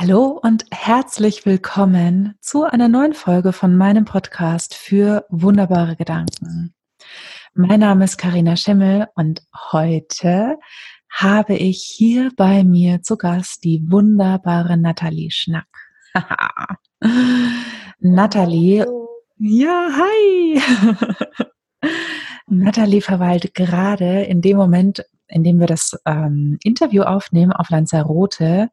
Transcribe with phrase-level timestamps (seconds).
[0.00, 6.74] Hallo und herzlich willkommen zu einer neuen Folge von meinem Podcast für wunderbare Gedanken.
[7.52, 9.42] Mein Name ist Karina Schimmel und
[9.72, 10.56] heute
[11.10, 15.68] habe ich hier bei mir zu Gast die wunderbare Nathalie Schnack.
[17.98, 18.86] Nathalie,
[19.36, 20.62] ja, hi!
[22.46, 28.70] Nathalie verweilt gerade in dem Moment, in dem wir das ähm, Interview aufnehmen auf Lanzarote,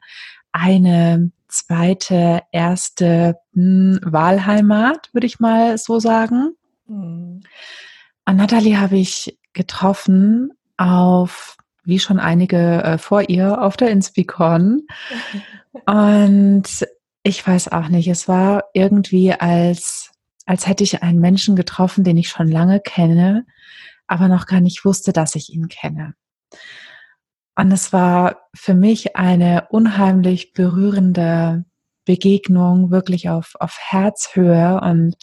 [0.58, 6.56] eine zweite, erste mh, hm, Wahlheimat, würde ich mal so sagen.
[6.88, 7.42] Mhm.
[8.26, 14.86] Und Nathalie habe ich getroffen auf, wie schon einige äh, vor ihr, auf der Inspicon.
[15.86, 16.66] Und
[17.24, 20.12] ich weiß auch nicht, es war irgendwie als,
[20.46, 23.46] als hätte ich einen Menschen getroffen, den ich schon lange kenne,
[24.08, 26.14] aber noch gar nicht wusste, dass ich ihn kenne.
[27.58, 31.66] Und es war für mich eine unheimlich berührende
[32.06, 34.80] Begegnung, wirklich auf, auf Herzhöhe.
[34.80, 35.16] Und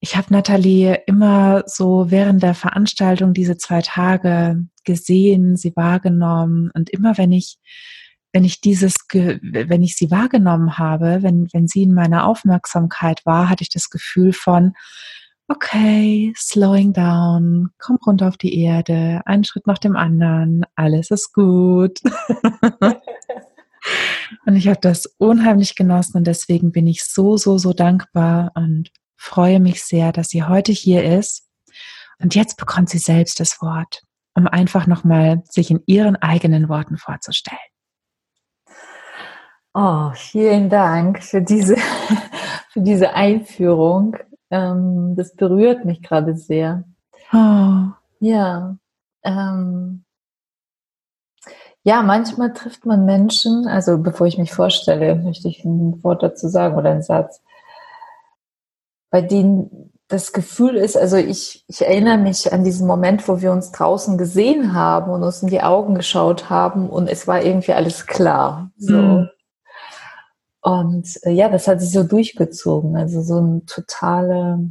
[0.00, 6.70] ich habe Nathalie immer so während der Veranstaltung diese zwei Tage gesehen, sie wahrgenommen.
[6.72, 7.58] Und immer wenn ich,
[8.32, 13.50] wenn ich dieses, wenn ich sie wahrgenommen habe, wenn, wenn sie in meiner Aufmerksamkeit war,
[13.50, 14.72] hatte ich das Gefühl von,
[15.48, 21.32] okay, slowing down, komm runter auf die Erde, einen Schritt nach dem anderen, alles ist
[21.32, 22.00] gut.
[24.46, 28.90] und ich habe das unheimlich genossen und deswegen bin ich so, so, so dankbar und
[29.16, 31.48] freue mich sehr, dass sie heute hier ist.
[32.20, 34.02] Und jetzt bekommt sie selbst das Wort,
[34.34, 37.58] um einfach nochmal sich in ihren eigenen Worten vorzustellen.
[39.72, 41.76] Oh, vielen Dank für diese,
[42.70, 44.16] für diese Einführung.
[44.50, 46.84] Ähm, das berührt mich gerade sehr.
[47.32, 47.92] Oh.
[48.20, 48.76] Ja.
[49.22, 50.04] Ähm,
[51.82, 56.48] ja, manchmal trifft man Menschen, also bevor ich mich vorstelle, möchte ich ein Wort dazu
[56.48, 57.40] sagen oder einen Satz,
[59.10, 63.52] bei denen das Gefühl ist, also ich, ich erinnere mich an diesen Moment, wo wir
[63.52, 67.74] uns draußen gesehen haben und uns in die Augen geschaut haben und es war irgendwie
[67.74, 68.70] alles klar.
[68.78, 68.94] So.
[68.94, 69.28] Mm.
[70.68, 72.94] Und äh, ja, das hat sich so durchgezogen.
[72.94, 74.68] Also so eine totale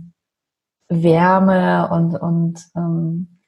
[0.90, 3.40] Wärme und, und ähm,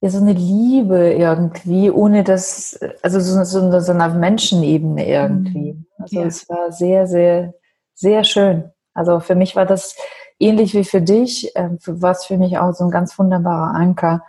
[0.00, 5.74] ja, so eine Liebe irgendwie, ohne das, also so, so, so einer Menschenebene irgendwie.
[5.74, 5.86] Mhm.
[5.98, 6.26] Also ja.
[6.26, 7.54] es war sehr, sehr,
[7.94, 8.72] sehr schön.
[8.92, 9.94] Also für mich war das
[10.40, 14.24] ähnlich wie für dich, äh, was für mich auch so ein ganz wunderbarer Anker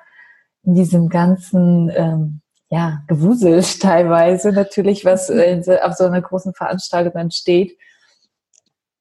[0.61, 7.13] in diesem ganzen ähm, ja, gewuselt teilweise natürlich, was äh, auf so einer großen Veranstaltung
[7.13, 7.77] dann steht.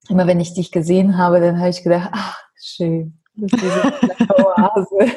[0.08, 4.34] Immer wenn ich dich gesehen habe, dann habe ich gedacht, ach, schön, das ist diese
[4.44, 5.12] Oase.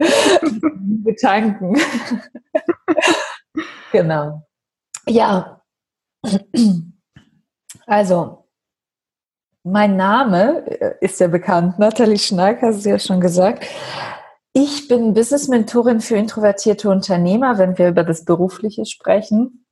[1.04, 1.78] Betanken.
[3.92, 4.46] genau.
[5.06, 5.60] Ja.
[7.86, 8.46] Also,
[9.62, 13.66] mein Name äh, ist ja bekannt, Nathalie Schnack, hast du ja schon gesagt.
[14.52, 19.64] Ich bin Business-Mentorin für introvertierte Unternehmer, wenn wir über das Berufliche sprechen.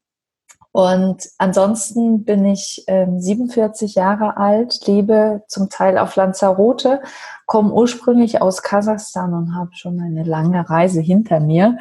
[0.70, 7.02] Und ansonsten bin ich äh, 47 Jahre alt, lebe zum Teil auf Lanzarote,
[7.46, 11.78] komme ursprünglich aus Kasachstan und habe schon eine lange Reise hinter mir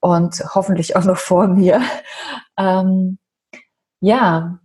[0.00, 1.80] und hoffentlich auch noch vor mir.
[2.58, 3.18] Ähm,
[4.00, 4.58] ja,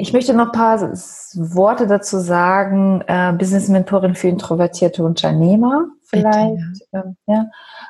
[0.00, 3.02] ich möchte noch ein paar Worte dazu sagen.
[3.06, 6.56] Äh, Business-Mentorin für introvertierte Unternehmer vielleicht.
[6.56, 7.04] Bitte, ja.
[7.04, 7.46] Ähm, ja.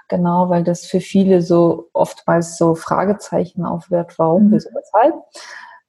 [0.09, 4.53] genau, weil das für viele so oftmals so Fragezeichen aufwirft, warum, mhm.
[4.53, 5.15] wieso, weshalb.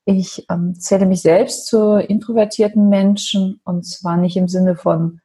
[0.06, 5.22] Ich ähm, zähle mich selbst zu introvertierten Menschen und zwar nicht im Sinne von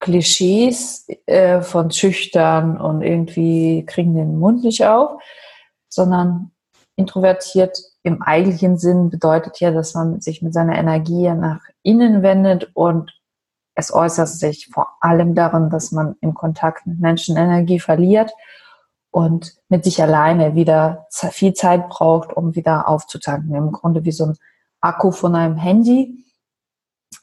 [0.00, 5.20] Klischees, äh, von schüchtern und irgendwie kriegen den Mund nicht auf,
[5.88, 6.51] sondern
[6.96, 12.70] introvertiert im eigentlichen Sinn bedeutet ja, dass man sich mit seiner Energie nach innen wendet
[12.74, 13.12] und
[13.74, 18.32] es äußert sich vor allem darin, dass man im Kontakt mit Menschen Energie verliert
[19.10, 23.54] und mit sich alleine wieder viel Zeit braucht, um wieder aufzutanken.
[23.54, 24.36] Im Grunde wie so ein
[24.80, 26.26] Akku von einem Handy.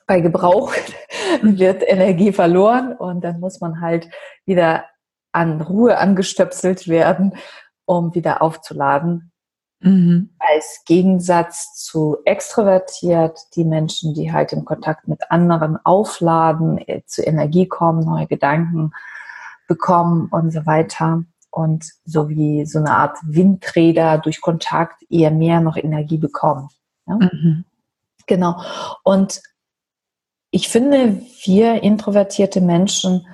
[0.07, 0.73] Bei Gebrauch
[1.41, 4.09] wird Energie verloren und dann muss man halt
[4.45, 4.85] wieder
[5.31, 7.35] an Ruhe angestöpselt werden,
[7.85, 9.28] um wieder aufzuladen.
[9.81, 10.29] Mhm.
[10.39, 17.23] Als Gegensatz zu extrovertiert, die Menschen, die halt im Kontakt mit anderen aufladen, äh, zu
[17.23, 18.91] Energie kommen, neue Gedanken
[19.67, 21.23] bekommen und so weiter.
[21.51, 26.69] Und so wie so eine Art Windräder durch Kontakt eher mehr noch Energie bekommen.
[27.07, 27.15] Ja?
[27.15, 27.65] Mhm.
[28.27, 28.61] Genau.
[29.03, 29.41] Und
[30.51, 33.25] ich finde, wir introvertierte Menschen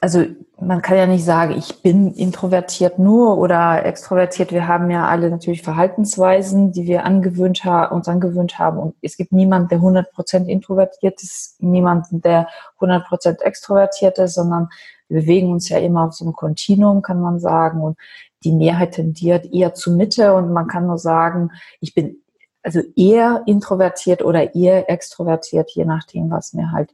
[0.00, 0.24] also
[0.60, 4.52] man kann ja nicht sagen, ich bin introvertiert nur oder extrovertiert.
[4.52, 8.78] Wir haben ja alle natürlich Verhaltensweisen, die wir angewöhnt haben, uns angewöhnt haben.
[8.78, 12.48] Und es gibt niemanden, der 100% introvertiert ist, niemanden, der
[12.80, 14.68] 100% extrovertiert ist, sondern
[15.08, 17.80] wir bewegen uns ja immer auf so einem Kontinuum, kann man sagen.
[17.80, 17.98] Und
[18.44, 20.34] die Mehrheit tendiert eher zur Mitte.
[20.34, 21.50] Und man kann nur sagen,
[21.80, 22.16] ich bin
[22.62, 26.92] also eher introvertiert oder eher extrovertiert, je nachdem, was mir halt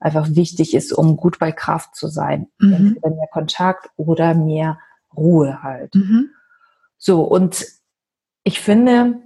[0.00, 2.48] einfach wichtig ist, um gut bei Kraft zu sein.
[2.58, 2.72] Mhm.
[2.72, 4.78] Entweder mehr Kontakt oder mehr
[5.16, 5.94] Ruhe halt.
[5.94, 6.30] Mhm.
[6.96, 7.66] So, und
[8.44, 9.16] ich finde,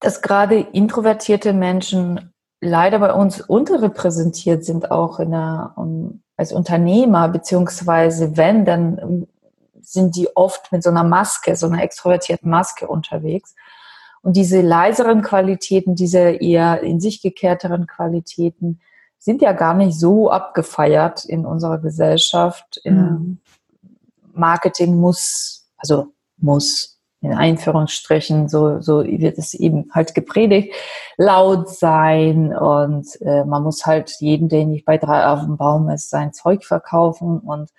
[0.00, 7.28] dass gerade introvertierte Menschen leider bei uns unterrepräsentiert sind, auch in der, um, als Unternehmer,
[7.28, 9.26] beziehungsweise wenn, dann
[9.80, 13.54] sind die oft mit so einer Maske, so einer extrovertierten Maske unterwegs.
[14.22, 18.80] Und diese leiseren Qualitäten, diese eher in sich gekehrteren Qualitäten,
[19.18, 22.80] sind ja gar nicht so abgefeiert in unserer Gesellschaft.
[22.84, 23.38] Mhm.
[24.32, 30.72] Marketing muss, also muss in Einführungsstrichen, so, so wird es eben halt gepredigt,
[31.16, 35.88] laut sein und äh, man muss halt jeden, der nicht bei drei auf dem Baum
[35.88, 37.70] ist, sein Zeug verkaufen und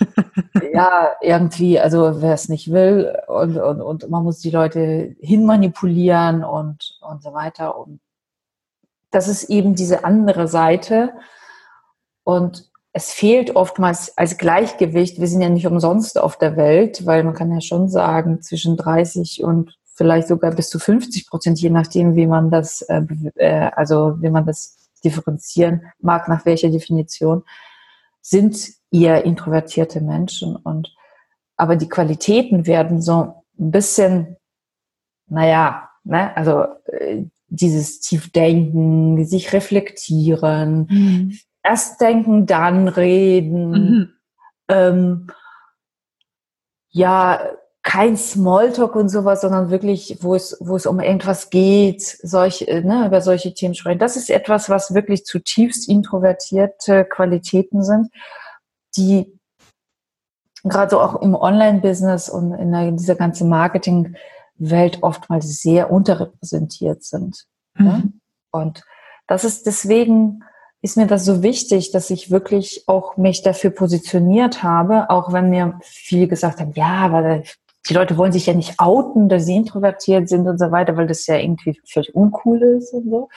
[0.72, 6.44] ja, irgendwie, also wer es nicht will und, und, und man muss die Leute hinmanipulieren
[6.44, 8.00] und, und so weiter und
[9.10, 11.12] das ist eben diese andere Seite.
[12.24, 15.20] Und es fehlt oftmals als Gleichgewicht.
[15.20, 18.76] Wir sind ja nicht umsonst auf der Welt, weil man kann ja schon sagen, zwischen
[18.76, 23.02] 30 und vielleicht sogar bis zu 50 Prozent, je nachdem, wie man das, äh,
[23.36, 27.44] äh, also wie man das differenzieren mag, nach welcher Definition,
[28.20, 30.56] sind eher introvertierte Menschen.
[30.56, 30.94] Und
[31.56, 34.36] aber die Qualitäten werden so ein bisschen,
[35.26, 41.38] naja, ne, also äh, dieses Tiefdenken, sich reflektieren, mhm.
[41.62, 44.08] erst denken, dann reden, mhm.
[44.68, 45.26] ähm,
[46.90, 47.40] ja,
[47.82, 53.06] kein Smalltalk und sowas, sondern wirklich, wo es, wo es um irgendwas geht, solche, ne,
[53.06, 53.98] über solche Themen sprechen.
[53.98, 58.08] Das ist etwas, was wirklich zutiefst introvertierte Qualitäten sind,
[58.96, 59.38] die
[60.64, 64.16] gerade so auch im Online-Business und in, dieser ganzen Marketing-
[64.58, 67.44] Welt oftmals sehr unterrepräsentiert sind.
[67.74, 67.86] Mhm.
[67.86, 68.02] Ja?
[68.50, 68.82] Und
[69.26, 70.42] das ist deswegen
[70.80, 75.50] ist mir das so wichtig, dass ich wirklich auch mich dafür positioniert habe, auch wenn
[75.50, 77.42] mir viele gesagt haben, ja, aber
[77.88, 81.06] die Leute wollen sich ja nicht outen, dass sie introvertiert sind und so weiter, weil
[81.06, 83.28] das ja irgendwie völlig uncool ist und so.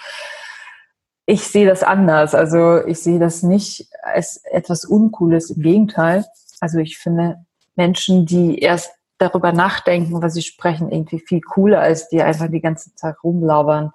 [1.26, 2.36] Ich sehe das anders.
[2.36, 5.50] Also ich sehe das nicht als etwas Uncooles.
[5.52, 6.26] Im Gegenteil.
[6.60, 7.46] Also ich finde
[7.76, 8.92] Menschen, die erst
[9.22, 13.92] darüber nachdenken, was sie sprechen, irgendwie viel cooler, als die einfach die ganze Zeit rumlabern.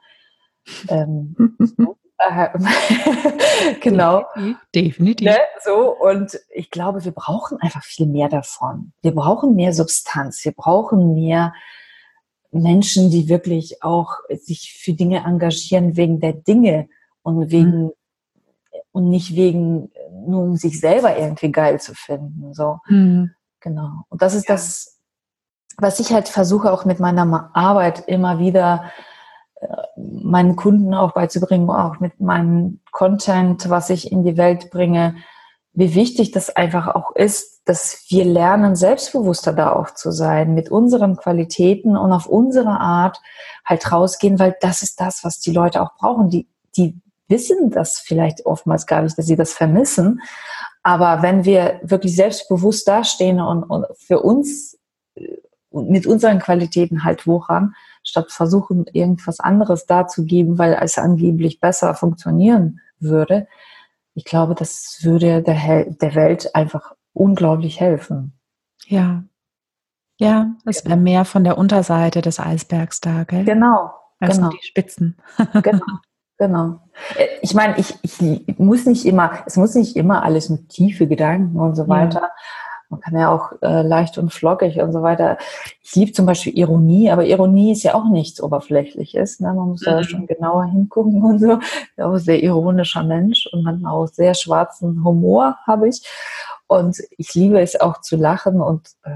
[0.88, 1.56] Ähm,
[2.19, 2.49] äh,
[3.81, 4.25] genau.
[4.75, 5.28] Definitiv.
[5.28, 5.37] Ne?
[5.64, 8.93] So, und ich glaube, wir brauchen einfach viel mehr davon.
[9.02, 10.44] Wir brauchen mehr Substanz.
[10.44, 11.52] Wir brauchen mehr
[12.50, 16.88] Menschen, die wirklich auch sich für Dinge engagieren wegen der Dinge
[17.23, 17.93] und wegen mhm.
[18.93, 19.90] und nicht wegen
[20.26, 22.55] nur um sich selber irgendwie geil zu finden.
[22.55, 22.78] So.
[22.87, 23.32] Mhm.
[23.61, 24.05] Genau.
[24.08, 24.55] Und das ist ja.
[24.55, 24.95] das,
[25.78, 28.84] was ich halt versuche auch mit meiner Arbeit immer wieder
[29.61, 35.17] äh, meinen Kunden auch beizubringen, auch mit meinem Content, was ich in die Welt bringe,
[35.73, 40.70] wie wichtig das einfach auch ist, dass wir lernen, selbstbewusster da auch zu sein, mit
[40.70, 43.21] unseren Qualitäten und auf unsere Art
[43.64, 46.30] halt rausgehen, weil das ist das, was die Leute auch brauchen.
[46.30, 50.23] Die, die wissen das vielleicht oftmals gar nicht, dass sie das vermissen.
[50.83, 54.78] Aber wenn wir wirklich selbstbewusst dastehen und, und für uns
[55.83, 62.80] mit unseren Qualitäten halt wuchern, statt versuchen, irgendwas anderes darzugeben, weil es angeblich besser funktionieren
[62.99, 63.47] würde.
[64.14, 68.38] Ich glaube, das würde der, der Welt einfach unglaublich helfen.
[68.87, 69.25] Ja.
[70.18, 73.45] Ja, es wäre mehr von der Unterseite des Eisbergs da, gell?
[73.45, 73.90] Genau.
[74.18, 74.49] Als genau.
[74.49, 75.18] die Spitzen.
[75.62, 75.85] genau.
[76.38, 76.80] Genau.
[77.16, 81.06] Äh, ich meine, ich, ich muss nicht immer, es muss nicht immer alles mit tiefe
[81.06, 82.30] Gedanken und so weiter.
[82.88, 85.38] Man kann ja auch äh, leicht und flockig und so weiter.
[85.83, 89.40] Ich liebe zum Beispiel Ironie, aber Ironie ist ja auch nichts Oberflächliches.
[89.40, 89.52] Ne?
[89.52, 89.90] Man muss mhm.
[89.90, 91.59] da schon genauer hingucken und so.
[91.61, 96.07] Ich bin auch ein sehr ironischer Mensch und man auch sehr schwarzen Humor habe ich.
[96.69, 98.61] Und ich liebe es auch zu lachen.
[98.61, 99.11] Und äh,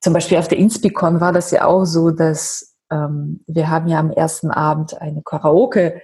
[0.00, 3.98] zum Beispiel auf der Inspicon war das ja auch so, dass ähm, wir haben ja
[3.98, 6.00] am ersten Abend eine Karaoke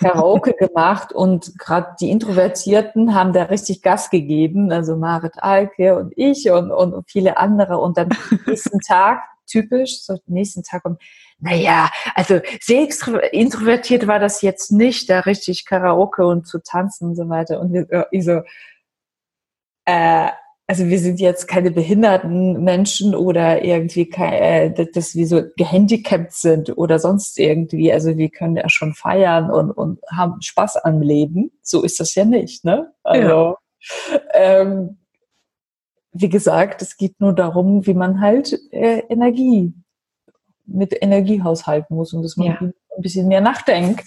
[0.00, 6.12] Karaoke gemacht und gerade die Introvertierten haben da richtig Gas gegeben, also Marit Alke und
[6.16, 8.08] ich und, und viele andere und dann
[8.46, 11.00] nächsten Tag, typisch, so nächsten Tag und
[11.38, 12.86] naja, also sehr
[13.32, 17.86] introvertiert war das jetzt nicht, da richtig Karaoke und zu tanzen und so weiter und
[18.10, 18.42] ich so,
[19.86, 20.28] äh,
[20.70, 26.78] also wir sind jetzt keine behinderten Menschen oder irgendwie, äh, dass wir so gehandicapt sind
[26.78, 27.92] oder sonst irgendwie.
[27.92, 31.50] Also wir können ja schon feiern und, und haben Spaß am Leben.
[31.60, 32.92] So ist das ja nicht, ne?
[33.02, 33.56] Also,
[34.12, 34.20] ja.
[34.32, 34.98] ähm,
[36.12, 39.74] wie gesagt, es geht nur darum, wie man halt äh, Energie
[40.66, 42.58] mit Energie haushalten muss und dass man ja.
[42.60, 44.04] ein bisschen mehr nachdenkt.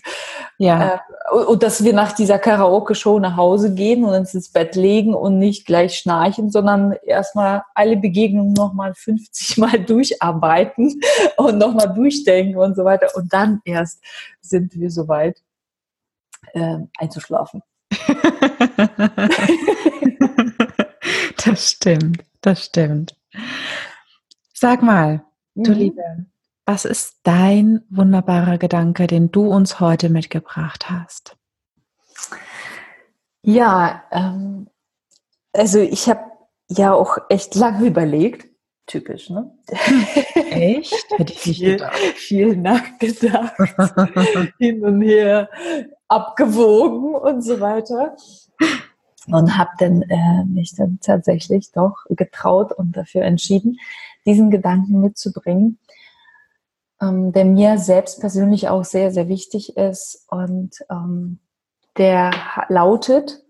[0.58, 1.02] Ja.
[1.32, 5.14] Äh, und dass wir nach dieser Karaoke-Show nach Hause gehen und uns ins Bett legen
[5.14, 11.02] und nicht gleich schnarchen, sondern erstmal alle Begegnungen nochmal 50 Mal durcharbeiten
[11.38, 13.08] und nochmal durchdenken und so weiter.
[13.16, 14.04] Und dann erst
[14.42, 15.42] sind wir soweit,
[16.54, 17.62] äh, einzuschlafen.
[21.46, 23.16] das stimmt, das stimmt.
[24.54, 25.24] Sag mal,
[25.56, 25.78] du mhm.
[25.78, 26.26] Liebe,
[26.66, 31.36] was ist dein wunderbarer Gedanke, den du uns heute mitgebracht hast?
[33.42, 34.68] Ja, ähm,
[35.52, 36.22] also ich habe
[36.70, 38.48] ja auch echt lange überlegt.
[38.86, 39.50] Typisch, ne?
[40.52, 40.94] Echt?
[41.18, 41.96] Hätte ich nicht viel, gedacht.
[41.96, 43.54] Viel nachgedacht,
[44.58, 45.50] hin und her
[46.10, 48.16] abgewogen und so weiter.
[49.28, 53.80] Und habe dann äh, mich dann tatsächlich doch getraut und dafür entschieden,
[54.26, 55.80] diesen Gedanken mitzubringen
[57.04, 60.26] ähm, der mir selbst persönlich auch sehr, sehr wichtig ist.
[60.30, 61.40] Und ähm,
[61.98, 62.32] der
[62.70, 63.44] lautet,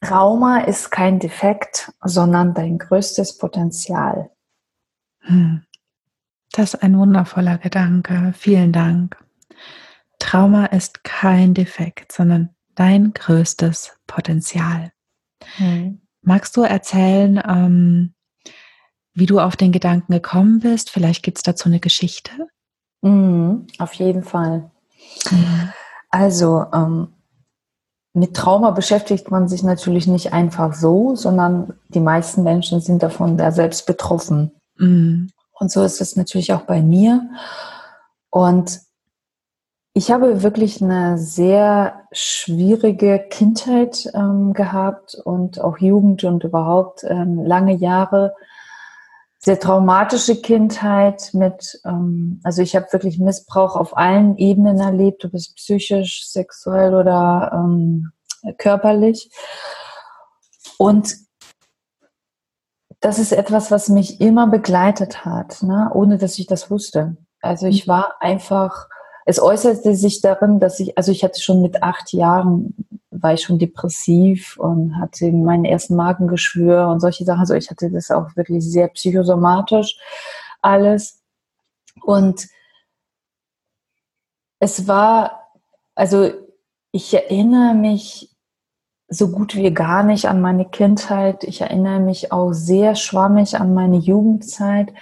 [0.00, 4.30] Trauma ist kein Defekt, sondern dein größtes Potenzial.
[5.20, 5.64] Hm.
[6.52, 8.34] Das ist ein wundervoller Gedanke.
[8.36, 9.16] Vielen Dank.
[10.18, 14.92] Trauma ist kein Defekt, sondern dein größtes Potenzial.
[15.56, 16.02] Hm.
[16.20, 18.14] Magst du erzählen, ähm,
[19.14, 20.90] wie du auf den Gedanken gekommen bist.
[20.90, 22.30] Vielleicht gibt es dazu eine Geschichte.
[23.02, 24.70] Mhm, auf jeden Fall.
[25.30, 25.72] Mhm.
[26.10, 27.08] Also ähm,
[28.14, 33.36] mit Trauma beschäftigt man sich natürlich nicht einfach so, sondern die meisten Menschen sind davon
[33.36, 34.52] da selbst betroffen.
[34.76, 35.30] Mhm.
[35.58, 37.28] Und so ist es natürlich auch bei mir.
[38.30, 38.80] Und
[39.94, 47.44] ich habe wirklich eine sehr schwierige Kindheit ähm, gehabt und auch Jugend und überhaupt ähm,
[47.44, 48.34] lange Jahre
[49.44, 55.34] sehr traumatische Kindheit mit, ähm, also ich habe wirklich Missbrauch auf allen Ebenen erlebt, ob
[55.34, 58.12] es psychisch, sexuell oder ähm,
[58.58, 59.30] körperlich.
[60.78, 61.16] Und
[63.00, 65.90] das ist etwas, was mich immer begleitet hat, ne?
[65.92, 67.16] ohne dass ich das wusste.
[67.40, 67.90] Also ich mhm.
[67.90, 68.86] war einfach,
[69.24, 72.74] es äußerte sich darin, dass ich, also ich hatte schon mit acht Jahren
[73.10, 77.40] war ich schon depressiv und hatte meinen ersten Magengeschwür und solche Sachen.
[77.40, 79.96] Also ich hatte das auch wirklich sehr psychosomatisch
[80.60, 81.22] alles.
[82.02, 82.48] Und
[84.58, 85.50] es war,
[85.94, 86.30] also
[86.90, 88.34] ich erinnere mich
[89.08, 91.44] so gut wie gar nicht an meine Kindheit.
[91.44, 94.92] Ich erinnere mich auch sehr schwammig an meine Jugendzeit.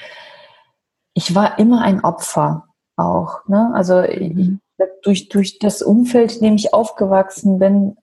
[1.15, 2.70] Ich war immer ein Opfer
[3.01, 3.47] auch.
[3.49, 3.71] Ne?
[3.75, 4.61] Also mhm.
[4.79, 7.97] ich, durch, durch das Umfeld, in dem ich aufgewachsen bin,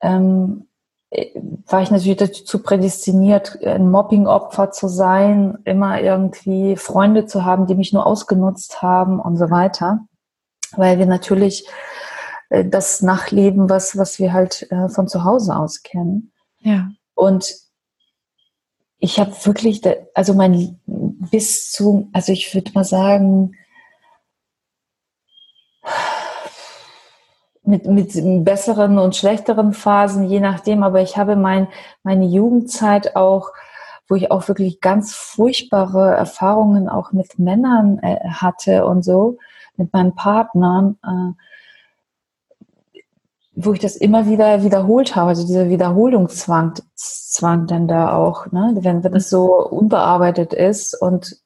[0.00, 0.68] ähm,
[1.66, 7.74] war ich natürlich dazu prädestiniert, ein Mobbing-Opfer zu sein, immer irgendwie Freunde zu haben, die
[7.74, 10.00] mich nur ausgenutzt haben und so weiter.
[10.76, 11.66] Weil wir natürlich
[12.50, 16.32] äh, das nachleben, was, was wir halt äh, von zu Hause aus kennen.
[16.60, 16.90] Ja.
[17.14, 17.54] Und
[18.98, 19.82] ich habe wirklich,
[20.14, 23.54] also mein bis zu, also ich würde mal sagen,
[27.62, 30.82] mit, mit besseren und schlechteren Phasen, je nachdem.
[30.82, 31.68] Aber ich habe mein,
[32.02, 33.50] meine Jugendzeit auch,
[34.08, 39.36] wo ich auch wirklich ganz furchtbare Erfahrungen auch mit Männern äh, hatte und so,
[39.76, 41.32] mit meinen Partnern, äh,
[43.60, 48.76] wo ich das immer wieder wiederholt habe, also dieser Wiederholungszwang Zwang dann da auch, ne?
[48.80, 51.36] wenn, wenn das so unbearbeitet ist und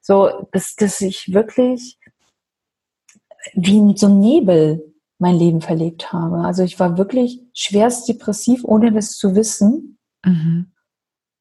[0.00, 1.98] so, dass, dass ich wirklich
[3.54, 6.38] wie so ein Nebel mein Leben verlebt habe.
[6.38, 9.98] Also ich war wirklich schwerst depressiv, ohne das zu wissen.
[10.24, 10.72] Mhm.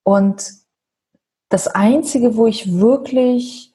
[0.03, 0.51] Und
[1.49, 3.71] das Einzige, wo ich wirklich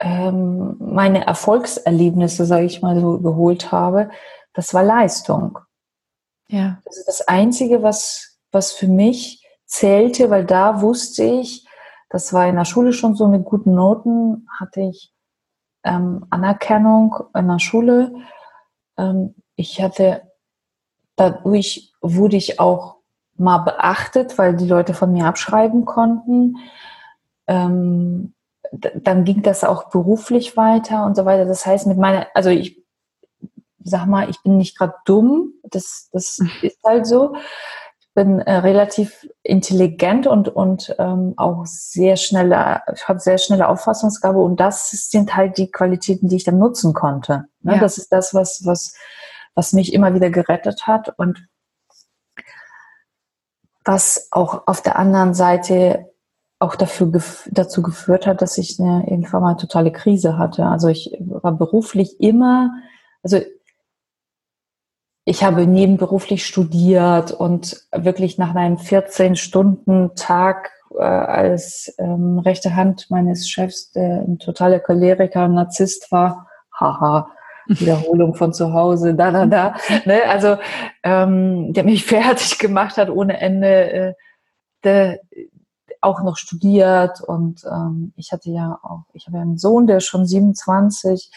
[0.00, 4.10] ähm, meine Erfolgserlebnisse, sage ich mal so, geholt habe,
[4.54, 5.58] das war Leistung.
[6.48, 6.78] Ja.
[6.84, 11.66] Das ist das Einzige, was, was für mich zählte, weil da wusste ich,
[12.08, 15.12] das war in der Schule schon so mit guten Noten, hatte ich
[15.82, 18.12] ähm, Anerkennung in der Schule
[18.96, 20.22] ähm, ich hatte,
[21.16, 22.96] dadurch wurde ich auch
[23.36, 26.56] mal beachtet, weil die Leute von mir abschreiben konnten.
[27.46, 28.34] Ähm,
[28.72, 31.44] dann ging das auch beruflich weiter und so weiter.
[31.44, 32.83] Das heißt, mit meiner, also ich
[33.84, 37.34] sag mal, ich bin nicht gerade dumm, das, das ist halt so.
[38.00, 43.68] Ich bin äh, relativ intelligent und, und ähm, auch sehr schnelle, ich habe sehr schnelle
[43.68, 47.46] Auffassungsgabe und das sind halt die Qualitäten, die ich dann nutzen konnte.
[47.60, 47.74] Ne?
[47.74, 47.80] Ja.
[47.80, 48.94] Das ist das, was, was,
[49.54, 51.46] was mich immer wieder gerettet hat und
[53.84, 56.10] was auch auf der anderen Seite
[56.58, 57.12] auch dafür,
[57.50, 60.66] dazu geführt hat, dass ich eine, irgendwann mal totale Krise hatte.
[60.66, 62.72] Also ich war beruflich immer,
[63.22, 63.40] also
[65.24, 73.48] ich habe nebenberuflich studiert und wirklich nach einem 14-Stunden-Tag äh, als ähm, rechte Hand meines
[73.48, 77.30] Chefs, der ein totaler Choleriker, ein Narzisst war, haha,
[77.66, 79.74] Wiederholung von zu Hause, da, da, da.
[80.04, 80.24] Ne?
[80.28, 80.58] Also
[81.02, 84.14] ähm, der mich fertig gemacht hat ohne Ende, äh,
[84.82, 85.20] der,
[86.02, 89.96] auch noch studiert und ähm, ich hatte ja auch, ich habe ja einen Sohn, der
[89.96, 91.30] ist schon 27,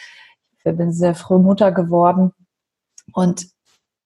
[0.62, 2.32] ich bin sehr früh Mutter geworden
[3.14, 3.46] und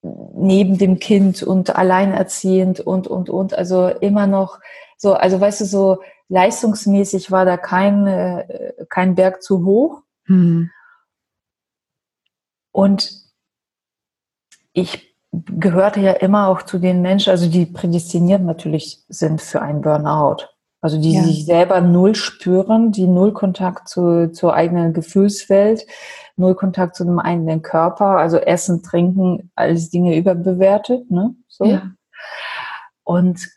[0.02, 4.58] neben dem Kind und alleinerziehend und, und, und, also immer noch
[4.96, 10.02] so, also weißt du, so leistungsmäßig war da kein, äh, kein Berg zu hoch.
[10.26, 10.70] Mhm.
[12.72, 13.22] Und
[14.72, 19.82] ich gehörte ja immer auch zu den Menschen, also die prädestiniert natürlich sind für einen
[19.82, 20.48] Burnout.
[20.80, 21.22] Also die ja.
[21.22, 25.86] sich selber null spüren, die null Kontakt zu, zur eigenen Gefühlswelt,
[26.42, 31.34] null Kontakt zu dem eigenen Körper, also Essen, Trinken, alles Dinge überbewertet, ne?
[31.48, 31.64] So.
[31.64, 31.92] Ja.
[33.04, 33.48] Und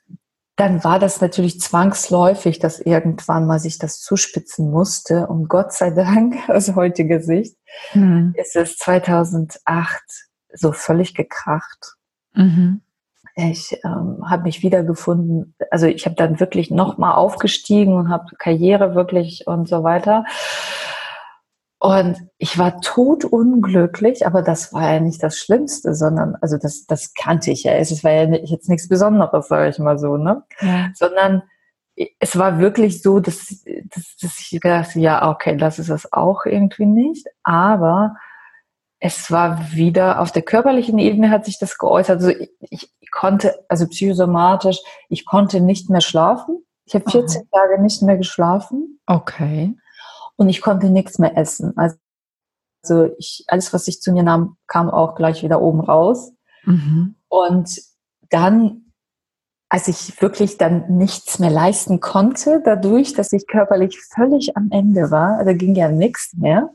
[0.55, 5.27] dann war das natürlich zwangsläufig, dass irgendwann mal sich das zuspitzen musste.
[5.27, 7.57] Und Gott sei Dank, aus heutiger Sicht,
[7.93, 8.33] mhm.
[8.37, 10.01] ist es 2008
[10.53, 11.95] so völlig gekracht.
[12.33, 12.81] Mhm.
[13.35, 15.55] Ich ähm, habe mich wiedergefunden.
[15.69, 20.23] Also ich habe dann wirklich nochmal aufgestiegen und habe Karriere wirklich und so weiter.
[21.85, 27.13] Und ich war totunglücklich, aber das war ja nicht das Schlimmste, sondern, also das, das
[27.13, 27.73] kannte ich ja.
[27.73, 30.41] Es war ja jetzt nichts Besonderes, sage ich mal so, ne?
[30.61, 30.89] Ja.
[30.95, 31.43] Sondern
[32.19, 33.63] es war wirklich so, dass,
[33.93, 37.27] dass, dass ich gedacht ja, okay, das ist es auch irgendwie nicht.
[37.43, 38.15] Aber
[38.99, 42.19] es war wieder auf der körperlichen Ebene hat sich das geäußert.
[42.19, 42.29] Also
[42.61, 46.65] ich, ich konnte, also psychosomatisch, ich konnte nicht mehr schlafen.
[46.85, 47.47] Ich habe 14 Aha.
[47.51, 48.99] Tage nicht mehr geschlafen.
[49.05, 49.75] Okay
[50.35, 51.73] und ich konnte nichts mehr essen.
[51.77, 56.31] Also ich, alles, was ich zu mir nahm, kam auch gleich wieder oben raus.
[56.63, 57.15] Mhm.
[57.27, 57.81] Und
[58.29, 58.91] dann,
[59.69, 65.11] als ich wirklich dann nichts mehr leisten konnte, dadurch, dass ich körperlich völlig am Ende
[65.11, 66.69] war, da ging ja nichts mehr,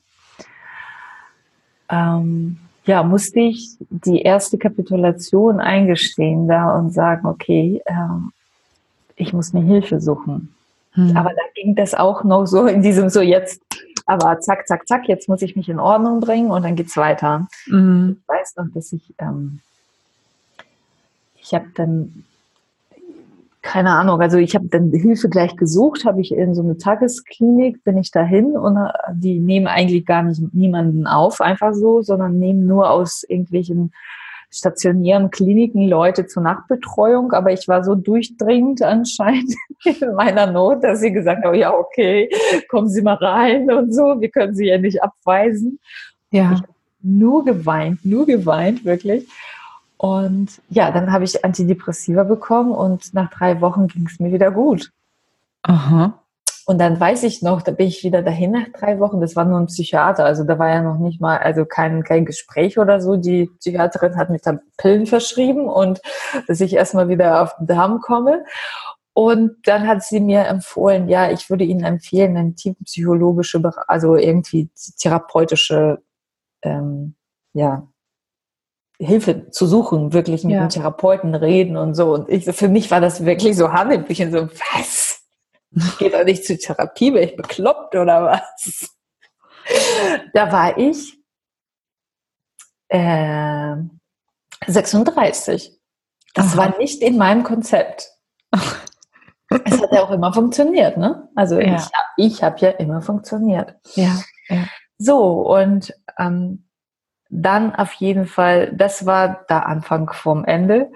[1.89, 8.33] ähm, ja, musste ich die erste Kapitulation eingestehen da und sagen, okay, ähm,
[9.17, 10.55] ich muss mir Hilfe suchen.
[10.93, 11.17] Hm.
[11.17, 13.63] Aber da ging das auch noch so in diesem so jetzt,
[14.07, 17.47] aber zack, zack, zack, jetzt muss ich mich in Ordnung bringen und dann geht's weiter.
[17.67, 18.19] Mhm.
[18.21, 19.61] Ich weiß noch, dass ich, ähm,
[21.37, 22.25] ich habe dann,
[23.63, 27.85] keine Ahnung, also ich habe dann Hilfe gleich gesucht, habe ich in so eine Tagesklinik,
[27.85, 32.37] bin ich dahin und äh, die nehmen eigentlich gar nicht niemanden auf, einfach so, sondern
[32.39, 33.93] nehmen nur aus irgendwelchen
[34.51, 41.01] stationären Kliniken Leute zur Nachtbetreuung, aber ich war so durchdringend anscheinend in meiner Not, dass
[41.01, 42.29] sie gesagt haben, ja, okay,
[42.69, 45.79] kommen Sie mal rein und so, wir können Sie ja nicht abweisen.
[46.31, 46.55] Ja.
[46.55, 46.63] Ich
[47.03, 49.29] nur geweint, nur geweint, wirklich.
[49.97, 54.51] Und ja, dann habe ich Antidepressiva bekommen und nach drei Wochen ging es mir wieder
[54.51, 54.91] gut.
[55.63, 56.23] Aha.
[56.67, 59.21] Und dann weiß ich noch, da bin ich wieder dahin nach drei Wochen.
[59.21, 62.25] Das war nur ein Psychiater, also da war ja noch nicht mal, also kein, kein
[62.25, 63.17] Gespräch oder so.
[63.17, 66.01] Die Psychiaterin hat mir dann Pillen verschrieben und
[66.47, 68.45] dass ich erstmal wieder auf den Darm komme.
[69.13, 74.71] Und dann hat sie mir empfohlen, ja, ich würde Ihnen empfehlen, eine tiefenpsychologische, also irgendwie
[74.99, 75.99] therapeutische,
[76.63, 77.17] ähm,
[77.53, 77.89] ja,
[79.01, 80.61] Hilfe zu suchen, wirklich mit ja.
[80.61, 82.13] einem Therapeuten reden und so.
[82.15, 85.10] Und ich, für mich war das wirklich so Hanebüchen, so, was?
[85.99, 88.97] Geht doch nicht zur Therapie, bin ich bekloppt oder was?
[90.33, 91.17] Da war ich
[92.89, 93.77] äh,
[94.67, 95.79] 36.
[96.35, 96.57] Das Aha.
[96.57, 98.09] war nicht in meinem Konzept.
[98.51, 101.29] es hat ja auch immer funktioniert, ne?
[101.35, 101.77] Also ja.
[102.17, 103.77] ich, ich habe ja immer funktioniert.
[103.95, 104.21] Ja.
[104.49, 104.65] ja.
[104.99, 106.69] So, und ähm,
[107.29, 110.91] dann auf jeden Fall, das war der Anfang vom Ende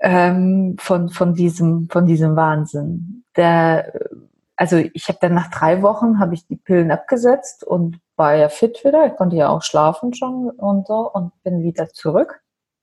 [0.00, 3.24] ähm, von, von, diesem, von diesem Wahnsinn.
[3.36, 3.92] Der,
[4.56, 8.48] also ich habe dann nach drei Wochen habe ich die Pillen abgesetzt und war ja
[8.48, 9.06] fit wieder.
[9.06, 12.40] Ich konnte ja auch schlafen schon und so und bin wieder zurück.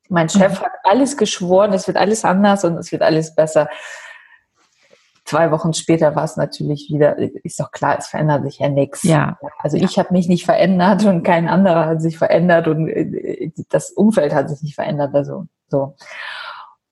[0.09, 0.65] Mein Chef mhm.
[0.65, 3.69] hat alles geschworen, es wird alles anders und es wird alles besser.
[5.25, 9.03] zwei Wochen später war es natürlich wieder, ist doch klar, es verändert sich ja nichts.
[9.03, 9.39] Ja.
[9.59, 13.91] Also ich habe mich nicht verändert und kein anderer hat sich verändert und äh, das
[13.91, 15.15] Umfeld hat sich nicht verändert.
[15.15, 15.95] Also so.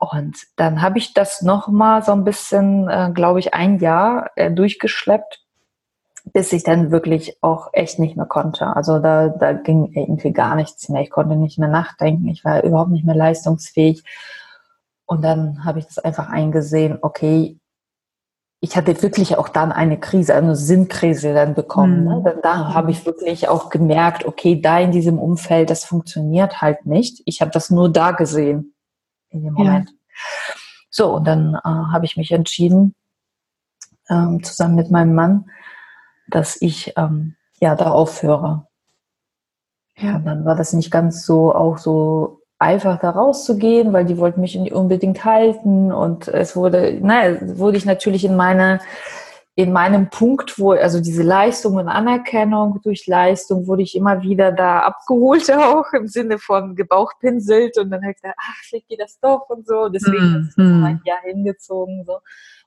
[0.02, 4.50] Und dann habe ich das nochmal so ein bisschen, äh, glaube ich, ein Jahr äh,
[4.50, 5.46] durchgeschleppt,
[6.34, 8.76] bis ich dann wirklich auch echt nicht mehr konnte.
[8.76, 11.04] Also da, da ging irgendwie gar nichts mehr.
[11.04, 12.28] Ich konnte nicht mehr nachdenken.
[12.30, 14.04] Ich war überhaupt nicht mehr leistungsfähig.
[15.06, 17.60] Und dann habe ich das einfach eingesehen, okay,
[18.60, 22.06] ich hatte wirklich auch dann eine Krise, eine Sinnkrise dann bekommen.
[22.06, 22.16] Ne?
[22.16, 22.24] Mhm.
[22.24, 22.40] Ne?
[22.42, 27.22] Da habe ich wirklich auch gemerkt, okay, da in diesem Umfeld, das funktioniert halt nicht.
[27.26, 28.74] Ich habe das nur da gesehen
[29.32, 29.90] in dem Moment.
[29.90, 29.96] Ja.
[30.90, 32.96] So, und dann äh, habe ich mich entschieden,
[34.10, 35.50] ähm, zusammen mit meinem Mann,
[36.28, 38.68] dass ich ähm, ja da aufhöre.
[39.98, 40.18] Ja.
[40.18, 44.42] Und dann war das nicht ganz so auch so einfach da rauszugehen, weil die wollten
[44.42, 48.80] mich unbedingt halten und es wurde, naja, wurde ich natürlich in meine
[49.56, 54.52] in meinem Punkt, wo, also diese Leistung und Anerkennung durch Leistung, wurde ich immer wieder
[54.52, 59.02] da abgeholt auch im Sinne von gebauchpinselt und dann habe ich gesagt, ach, vielleicht geht
[59.02, 59.90] das doch und so.
[59.90, 62.20] Deswegen ist mm, ein Jahr hingezogen so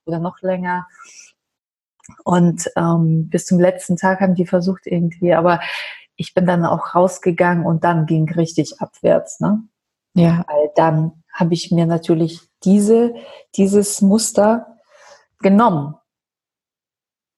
[0.04, 0.86] oder noch länger.
[2.22, 5.60] Und ähm, bis zum letzten Tag haben die versucht irgendwie, aber
[6.16, 9.62] ich bin dann auch rausgegangen und dann ging richtig abwärts, ne?
[10.12, 10.44] Ja.
[10.46, 13.14] Weil dann habe ich mir natürlich diese,
[13.56, 14.76] dieses Muster
[15.40, 15.96] genommen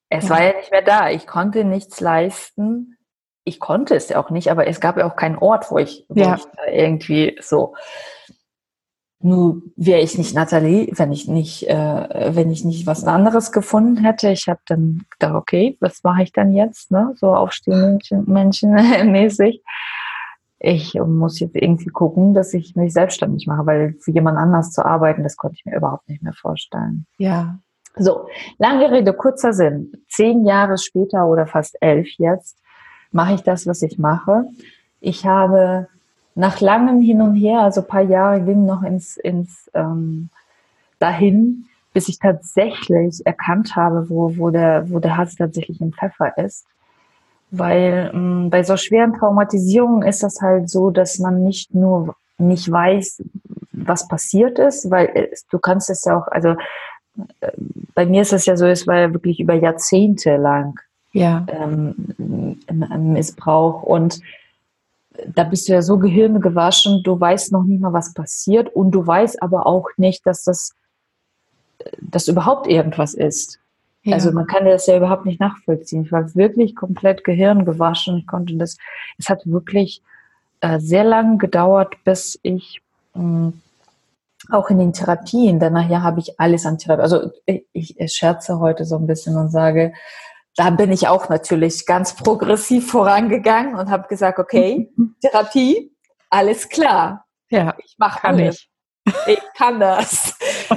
[0.08, 1.10] es war ja nicht mehr da.
[1.10, 2.96] Ich konnte nichts leisten.
[3.44, 6.04] Ich konnte es ja auch nicht, aber es gab ja auch keinen Ort, wo ich,
[6.08, 6.36] wo ja.
[6.36, 7.74] ich irgendwie so.
[9.18, 14.04] Nur wäre ich nicht Nathalie, wenn ich nicht, äh, wenn ich nicht was anderes gefunden
[14.04, 14.30] hätte.
[14.30, 16.90] Ich habe dann gedacht, okay, was mache ich dann jetzt?
[16.90, 17.12] Ne?
[17.16, 18.72] So aufstehen Menschen,
[19.10, 19.62] mäßig.
[20.58, 24.84] Ich muss jetzt irgendwie gucken, dass ich mich selbstständig mache, weil für jemand anders zu
[24.84, 27.06] arbeiten, das konnte ich mir überhaupt nicht mehr vorstellen.
[27.18, 27.58] Ja,
[27.96, 28.28] so,
[28.58, 29.92] lange Rede, kurzer Sinn.
[30.08, 32.56] Zehn Jahre später oder fast elf jetzt
[33.10, 34.44] mache ich das, was ich mache.
[35.00, 35.88] Ich habe
[36.34, 40.28] nach langem Hin und Her, also ein paar Jahre ging noch ins, ins ähm,
[40.98, 46.36] dahin, bis ich tatsächlich erkannt habe, wo, wo, der, wo der Hass tatsächlich im Pfeffer
[46.36, 46.66] ist.
[47.50, 52.70] Weil ähm, bei so schweren Traumatisierungen ist das halt so, dass man nicht nur nicht
[52.70, 53.22] weiß,
[53.72, 56.56] was passiert ist, weil es, du kannst es ja auch, also
[57.94, 60.78] bei mir ist es ja so, es war ja wirklich über Jahrzehnte lang
[61.12, 61.46] ja.
[61.48, 64.20] ähm, ein Missbrauch und
[65.26, 69.06] da bist du ja so gehirngewaschen, du weißt noch nicht mal, was passiert und du
[69.06, 70.74] weißt aber auch nicht, dass das
[72.00, 73.58] dass überhaupt irgendwas ist.
[74.02, 74.14] Ja.
[74.14, 76.02] Also man kann das ja überhaupt nicht nachvollziehen.
[76.02, 78.18] Ich war wirklich komplett gehirngewaschen.
[78.18, 78.76] Ich konnte das,
[79.18, 80.02] es hat wirklich
[80.60, 82.80] äh, sehr lange gedauert, bis ich
[83.14, 83.60] mh, hm,
[84.50, 87.02] auch in den Therapien, danach ja habe ich alles an Therapie.
[87.02, 89.92] Also ich, ich scherze heute so ein bisschen und sage,
[90.56, 95.94] da bin ich auch natürlich ganz progressiv vorangegangen und habe gesagt, okay, Therapie,
[96.30, 97.26] alles klar.
[97.50, 98.66] Ja, ich mache alles.
[99.04, 99.14] Ich.
[99.34, 100.34] ich kann das.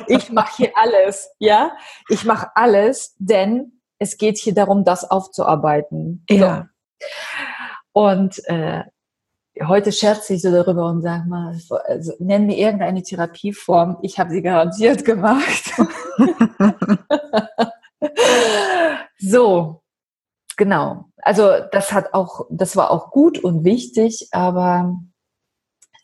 [0.08, 1.32] Ich mache hier alles.
[1.40, 1.72] Ja,
[2.10, 6.26] ich mache alles, denn es geht hier darum, das aufzuarbeiten.
[6.30, 6.68] Ja.
[7.02, 7.08] So.
[7.94, 8.84] Und äh,
[9.66, 13.98] heute scherze ich so darüber und sage mal, also, nenn mir irgendeine Therapieform.
[14.02, 15.74] Ich habe sie garantiert gemacht.
[19.18, 19.82] so,
[20.58, 21.06] genau.
[21.18, 24.98] Also das hat auch, das war auch gut und wichtig, aber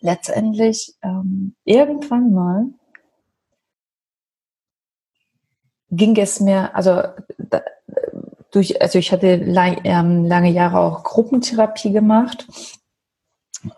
[0.02, 2.66] letztendlich ähm, irgendwann mal
[5.90, 7.04] ging es mir, also
[7.38, 7.62] da,
[8.52, 12.48] durch, also ich hatte lang, ähm, lange Jahre auch Gruppentherapie gemacht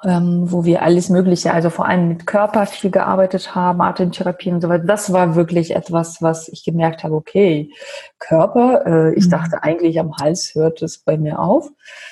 [0.03, 4.61] ähm, wo wir alles Mögliche, also vor allem mit Körper viel gearbeitet haben, Atemtherapien und
[4.61, 4.85] so weiter.
[4.85, 7.71] Das war wirklich etwas, was ich gemerkt habe, okay,
[8.19, 9.31] Körper, äh, ich mhm.
[9.31, 11.69] dachte eigentlich am Hals hört es bei mir auf.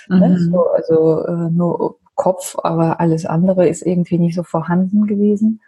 [0.08, 0.16] Ne?
[0.16, 0.22] Mhm.
[0.22, 0.40] Ne?
[0.40, 5.62] So, also äh, nur Kopf, aber alles andere ist irgendwie nicht so vorhanden gewesen.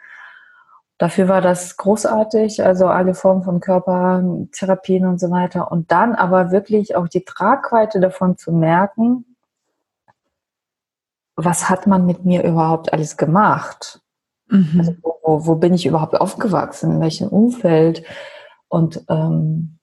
[0.98, 5.72] Dafür war das großartig, also alle Formen von Körpertherapien und so weiter.
[5.72, 9.37] Und dann aber wirklich auch die Tragweite davon zu merken,
[11.38, 14.02] was hat man mit mir überhaupt alles gemacht?
[14.47, 14.76] Mhm.
[14.80, 16.93] Also wo, wo, bin ich überhaupt aufgewachsen?
[16.93, 18.04] In welchem Umfeld?
[18.67, 19.78] Und ähm,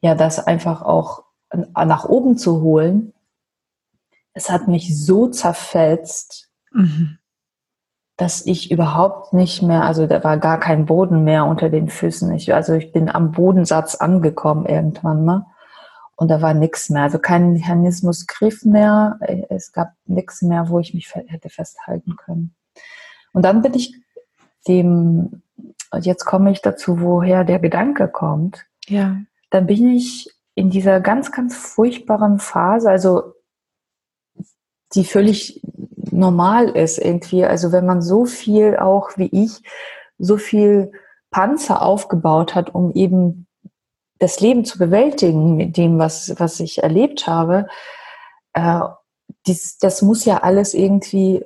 [0.00, 3.12] ja, das einfach auch nach oben zu holen,
[4.34, 7.18] es hat mich so zerfetzt, mhm.
[8.16, 12.32] dass ich überhaupt nicht mehr, also da war gar kein Boden mehr unter den Füßen.
[12.32, 15.46] Ich, also ich bin am Bodensatz angekommen irgendwann mal.
[16.16, 19.18] Und da war nichts mehr, also kein Mechanismus griff mehr.
[19.48, 22.54] Es gab nichts mehr, wo ich mich hätte festhalten können.
[23.32, 23.94] Und dann bin ich
[24.68, 25.42] dem,
[26.00, 28.66] jetzt komme ich dazu, woher der Gedanke kommt.
[28.86, 29.16] ja.
[29.50, 33.34] dann bin ich in dieser ganz, ganz furchtbaren Phase, also
[34.94, 35.62] die völlig
[36.10, 37.44] normal ist irgendwie.
[37.44, 39.62] Also wenn man so viel auch wie ich,
[40.18, 40.92] so viel
[41.30, 43.46] Panzer aufgebaut hat, um eben
[44.22, 47.66] das Leben zu bewältigen mit dem, was, was ich erlebt habe,
[48.52, 48.80] äh,
[49.46, 51.44] dies, das muss ja alles irgendwie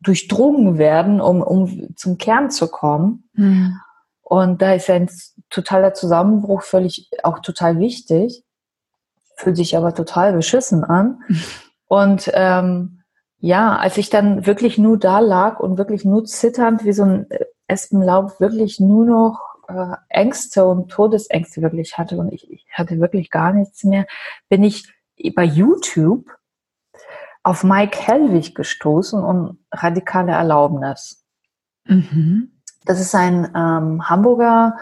[0.00, 3.30] durchdrungen werden, um, um zum Kern zu kommen.
[3.32, 3.80] Mhm.
[4.20, 5.10] Und da ist ein
[5.48, 8.44] totaler Zusammenbruch völlig auch total wichtig,
[9.36, 11.20] fühlt sich aber total beschissen an.
[11.86, 13.02] Und ähm,
[13.38, 17.26] ja, als ich dann wirklich nur da lag und wirklich nur zitternd wie so ein
[17.66, 23.30] Espenlaub wirklich nur noch äh, Ängste und Todesängste wirklich hatte und ich, ich hatte wirklich
[23.30, 24.06] gar nichts mehr,
[24.48, 24.92] bin ich
[25.34, 26.30] bei YouTube
[27.42, 31.24] auf Mike Hellwig gestoßen und radikale Erlaubnis.
[31.84, 32.60] Mhm.
[32.84, 34.76] Das ist ein ähm, Hamburger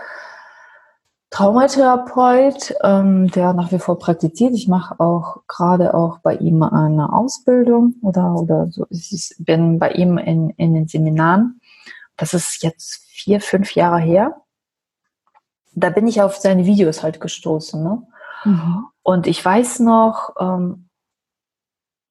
[1.30, 4.54] Traumatherapeut, ähm, der nach wie vor praktiziert.
[4.54, 8.86] Ich mache auch gerade auch bei ihm eine Ausbildung oder, oder so.
[8.88, 11.60] Ich bin bei ihm in, in den Seminaren.
[12.16, 14.40] Das ist jetzt vier, fünf Jahre her.
[15.74, 17.82] Da bin ich auf seine Videos halt gestoßen.
[17.82, 18.06] Ne?
[18.44, 18.86] Mhm.
[19.02, 20.88] Und ich weiß noch, ähm,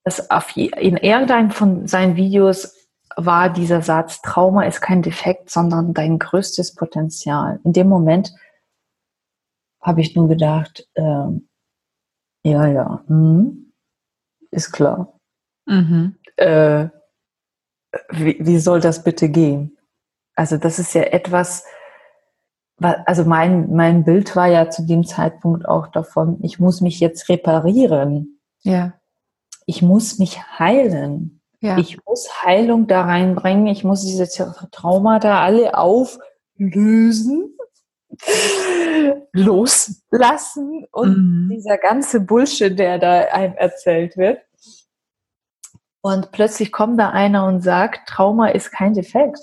[0.04, 2.74] dass auf je, in irgendeinem von seinen Videos
[3.17, 7.60] war dieser Satz, Trauma ist kein Defekt, sondern dein größtes Potenzial.
[7.63, 8.34] In dem Moment
[9.82, 11.50] habe ich nur gedacht, ähm,
[12.43, 13.74] ja, ja, hm,
[14.52, 15.20] ist klar.
[15.65, 16.17] Mhm.
[16.36, 16.89] Äh,
[18.10, 19.78] wie, wie soll das bitte gehen?
[20.36, 21.65] Also das ist ja etwas,
[22.80, 27.28] also mein, mein Bild war ja zu dem Zeitpunkt auch davon, ich muss mich jetzt
[27.30, 28.40] reparieren.
[28.62, 28.94] Ja.
[29.66, 31.42] Ich muss mich heilen.
[31.60, 31.78] Ja.
[31.78, 33.68] Ich muss Heilung da reinbringen.
[33.68, 34.28] Ich muss diese
[34.72, 37.58] Traumata alle auflösen
[39.34, 41.50] loslassen und mhm.
[41.50, 44.40] dieser ganze Bullshit, der da einem erzählt wird.
[46.02, 49.40] Und plötzlich kommt da einer und sagt, Trauma ist kein Defekt,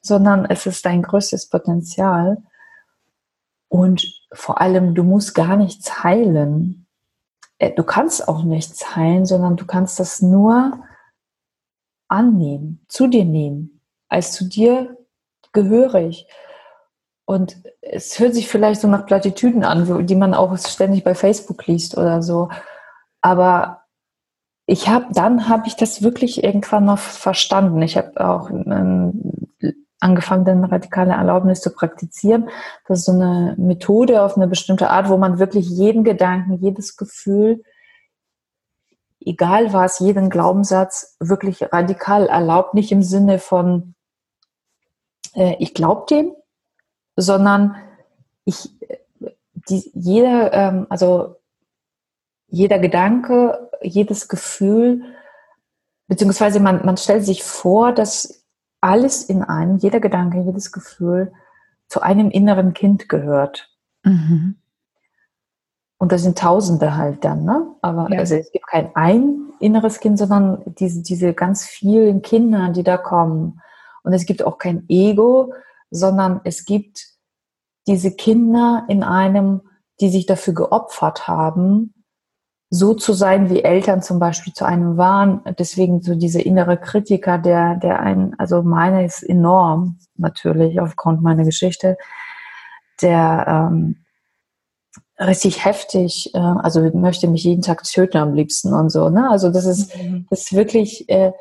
[0.00, 2.42] sondern es ist dein größtes Potenzial.
[3.68, 6.86] Und vor allem, du musst gar nichts heilen.
[7.58, 10.82] Äh, du kannst auch nichts heilen, sondern du kannst das nur
[12.08, 14.96] annehmen, zu dir nehmen, als zu dir
[15.52, 16.26] gehörig.
[17.26, 21.66] Und es hört sich vielleicht so nach Plattitüden an, die man auch ständig bei Facebook
[21.66, 22.48] liest oder so.
[23.20, 23.82] Aber
[24.64, 27.82] ich habe, dann habe ich das wirklich irgendwann noch verstanden.
[27.82, 29.47] Ich habe auch ähm,
[30.00, 32.48] angefangen, dann radikale Erlaubnis zu praktizieren.
[32.86, 36.96] Das ist so eine Methode auf eine bestimmte Art, wo man wirklich jeden Gedanken, jedes
[36.96, 37.62] Gefühl,
[39.20, 42.74] egal was, jeden Glaubenssatz wirklich radikal erlaubt.
[42.74, 43.94] Nicht im Sinne von,
[45.34, 46.32] äh, ich glaube dem,
[47.16, 47.76] sondern
[48.44, 48.70] ich,
[49.68, 51.36] die, jeder, ähm, also
[52.46, 55.02] jeder Gedanke, jedes Gefühl,
[56.06, 58.37] beziehungsweise man, man stellt sich vor, dass
[58.80, 61.32] alles in einem, jeder Gedanke, jedes Gefühl
[61.88, 63.70] zu einem inneren Kind gehört.
[64.04, 64.56] Mhm.
[65.98, 67.74] Und das sind Tausende halt dann, ne?
[67.82, 68.20] Aber ja.
[68.20, 72.96] also es gibt kein ein inneres Kind, sondern diese, diese ganz vielen Kinder, die da
[72.96, 73.60] kommen.
[74.04, 75.52] Und es gibt auch kein Ego,
[75.90, 77.04] sondern es gibt
[77.88, 79.62] diese Kinder in einem,
[80.00, 81.94] die sich dafür geopfert haben,
[82.70, 85.40] so zu sein, wie Eltern zum Beispiel zu einem waren.
[85.58, 91.44] Deswegen so diese innere Kritiker, der, der einen, also meine ist enorm, natürlich, aufgrund meiner
[91.44, 91.96] Geschichte,
[93.00, 94.04] der ähm,
[95.18, 99.08] richtig heftig, äh, also möchte mich jeden Tag töten am liebsten und so.
[99.08, 99.30] Ne?
[99.30, 100.26] Also das ist, mhm.
[100.28, 101.32] das ist wirklich äh,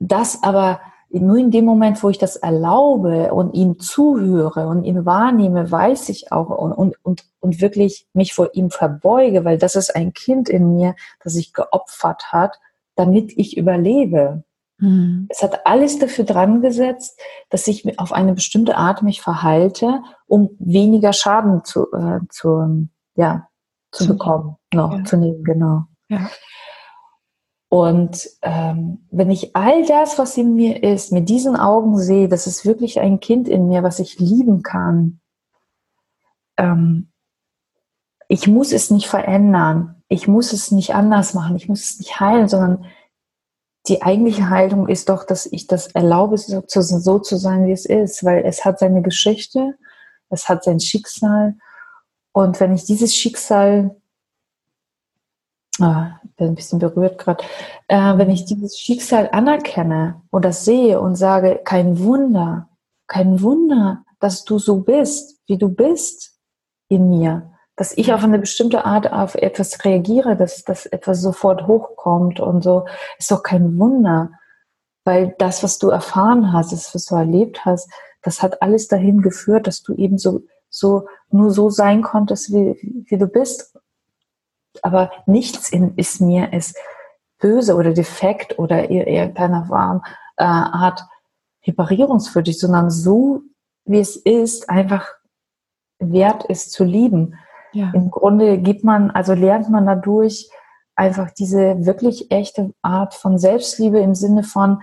[0.00, 5.06] das, aber nur in dem Moment, wo ich das erlaube und ihm zuhöre und ihn
[5.06, 9.96] wahrnehme, weiß ich auch und, und, und, wirklich mich vor ihm verbeuge, weil das ist
[9.96, 10.94] ein Kind in mir,
[11.24, 12.58] das sich geopfert hat,
[12.94, 14.44] damit ich überlebe.
[14.78, 15.26] Mhm.
[15.30, 17.18] Es hat alles dafür dran gesetzt,
[17.48, 23.48] dass ich auf eine bestimmte Art mich verhalte, um weniger Schaden zu, äh, zu, ja,
[23.92, 25.04] zu, zu bekommen, noch ja.
[25.04, 25.84] zu nehmen, genau.
[26.08, 26.28] Ja.
[27.70, 32.46] Und ähm, wenn ich all das, was in mir ist, mit diesen Augen sehe, das
[32.46, 35.20] ist wirklich ein Kind in mir, was ich lieben kann.
[36.56, 37.12] Ähm,
[38.28, 42.20] ich muss es nicht verändern, ich muss es nicht anders machen, ich muss es nicht
[42.20, 42.86] heilen, sondern
[43.88, 46.82] die eigentliche Haltung ist doch, dass ich das erlaube, so zu,
[47.36, 49.78] sein, wie es ist, weil es hat seine Geschichte,
[50.30, 51.56] es hat sein Schicksal.
[52.32, 53.96] Und wenn ich dieses Schicksal
[55.80, 57.44] ah, bin ein bisschen berührt gerade,
[57.88, 62.68] äh, wenn ich dieses Schicksal anerkenne oder sehe und sage, kein Wunder,
[63.06, 66.34] kein Wunder, dass du so bist, wie du bist.
[66.90, 71.66] in mir, dass ich auf eine bestimmte Art auf etwas reagiere, dass, dass etwas sofort
[71.66, 72.86] hochkommt und so,
[73.18, 74.30] ist doch kein Wunder,
[75.04, 77.90] weil das, was du erfahren hast, das, was du erlebt hast,
[78.22, 83.04] das hat alles dahin geführt, dass du eben so, so nur so sein konntest, wie,
[83.08, 83.76] wie du bist.
[84.84, 86.76] Aber nichts in ist mir ist
[87.38, 90.02] böse oder defekt oder irgendeiner Form,
[90.36, 91.04] äh, Art
[91.66, 93.42] reparierungswürdig, sondern so,
[93.84, 95.06] wie es ist, einfach
[95.98, 97.34] wert ist zu lieben.
[97.72, 97.90] Ja.
[97.94, 100.50] Im Grunde gibt man, also lernt man dadurch
[100.96, 104.82] einfach diese wirklich echte Art von Selbstliebe im Sinne von,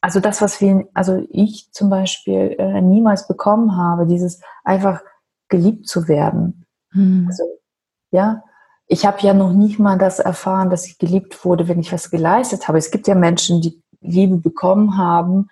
[0.00, 5.02] also das, was wir, also ich zum Beispiel äh, niemals bekommen habe, dieses einfach
[5.48, 6.66] geliebt zu werden.
[6.92, 7.26] Mhm.
[7.28, 7.44] Also,
[8.10, 8.42] ja,
[8.88, 12.10] ich habe ja noch nicht mal das erfahren, dass ich geliebt wurde, wenn ich was
[12.10, 12.78] geleistet habe.
[12.78, 15.48] Es gibt ja Menschen, die Liebe bekommen haben,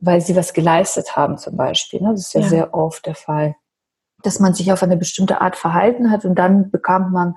[0.00, 2.00] weil sie was geleistet haben zum Beispiel.
[2.00, 2.10] Ne?
[2.10, 3.54] Das ist ja, ja, sehr oft der Fall,
[4.22, 7.34] dass man sich auf eine bestimmte Art verhalten hat und dann bekam man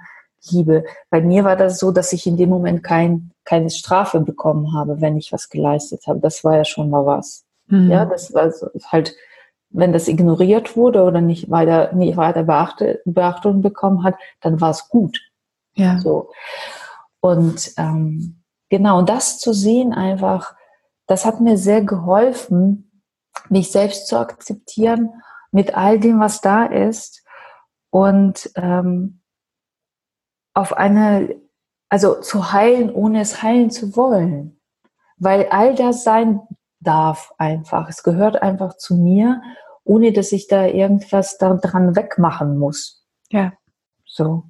[0.49, 0.84] Liebe.
[1.10, 5.01] Bei mir war das so, dass ich in dem Moment kein, keine Strafe bekommen habe,
[5.01, 6.19] wenn ich was geleistet habe.
[6.19, 7.45] Das war ja schon mal was.
[7.67, 7.91] Mhm.
[7.91, 8.51] Ja, das war
[8.91, 9.15] halt,
[9.69, 14.71] wenn das ignoriert wurde oder nicht weiter, nicht weiter Beachte, Beachtung bekommen hat, dann war
[14.71, 15.19] es gut.
[15.75, 15.99] Ja.
[15.99, 16.31] So.
[17.19, 20.55] Und ähm, genau, und das zu sehen einfach,
[21.07, 23.03] das hat mir sehr geholfen,
[23.49, 25.09] mich selbst zu akzeptieren
[25.51, 27.23] mit all dem, was da ist
[27.89, 29.21] und ähm,
[30.53, 31.35] auf eine,
[31.89, 34.59] also zu heilen, ohne es heilen zu wollen.
[35.17, 36.41] Weil all das sein
[36.79, 37.89] darf einfach.
[37.89, 39.41] Es gehört einfach zu mir,
[39.83, 43.05] ohne dass ich da irgendwas daran wegmachen muss.
[43.29, 43.53] Ja.
[44.15, 44.45] So.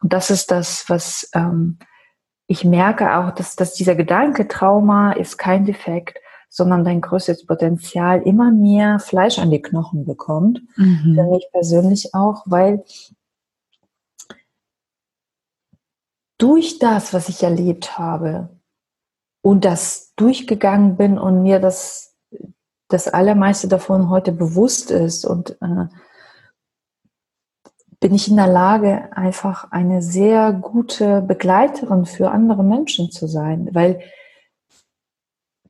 [0.00, 1.78] Und das ist das, was ähm,
[2.46, 8.22] ich merke auch, dass, dass dieser Gedanke, Trauma ist kein Defekt, sondern dein größtes Potenzial
[8.22, 10.62] immer mehr Fleisch an die Knochen bekommt.
[10.76, 11.14] Mhm.
[11.14, 12.84] Für mich persönlich auch, weil
[16.38, 18.48] durch das, was ich erlebt habe
[19.42, 22.16] und das durchgegangen bin und mir das,
[22.88, 25.88] das Allermeiste davon heute bewusst ist und äh,
[28.00, 33.68] bin ich in der Lage, einfach eine sehr gute Begleiterin für andere Menschen zu sein,
[33.72, 34.00] weil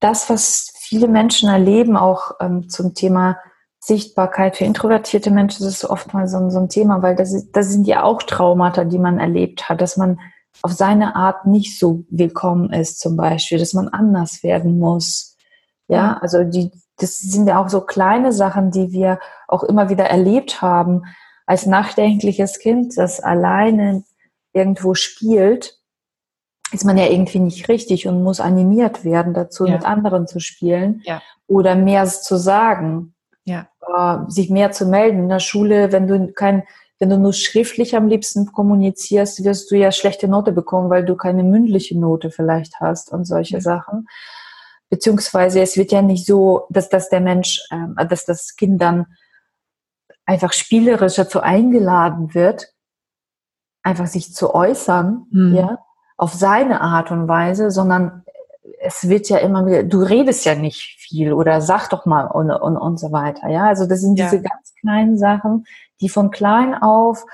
[0.00, 3.38] das, was viele Menschen erleben, auch ähm, zum Thema
[3.80, 7.86] Sichtbarkeit für introvertierte Menschen, das ist oftmals so, so ein Thema, weil das, das sind
[7.86, 10.20] ja auch Traumata, die man erlebt hat, dass man
[10.62, 15.36] auf seine Art nicht so willkommen ist, zum Beispiel, dass man anders werden muss.
[15.88, 20.04] Ja, also die, das sind ja auch so kleine Sachen, die wir auch immer wieder
[20.04, 21.04] erlebt haben,
[21.48, 24.04] als nachdenkliches Kind, das alleine
[24.52, 25.78] irgendwo spielt,
[26.72, 29.72] ist man ja irgendwie nicht richtig und muss animiert werden dazu, ja.
[29.72, 31.22] mit anderen zu spielen ja.
[31.46, 33.66] oder mehr zu sagen, ja.
[33.80, 35.22] äh, sich mehr zu melden.
[35.22, 36.64] In der Schule, wenn du kein,
[36.98, 41.16] wenn du nur schriftlich am liebsten kommunizierst, wirst du ja schlechte Note bekommen, weil du
[41.16, 44.06] keine mündliche Note vielleicht hast und solche Sachen.
[44.90, 49.06] Beziehungsweise es wird ja nicht so, dass, dass der Mensch, äh, dass das Kind dann
[50.28, 52.74] einfach spielerisch dazu eingeladen wird,
[53.82, 55.54] einfach sich zu äußern, mhm.
[55.54, 55.78] ja,
[56.18, 58.24] auf seine Art und Weise, sondern
[58.80, 62.50] es wird ja immer wieder, du redest ja nicht viel oder sag doch mal und,
[62.50, 63.64] und, und so weiter, ja.
[63.68, 64.26] Also das sind ja.
[64.26, 65.64] diese ganz kleinen Sachen,
[66.02, 67.24] die von klein auf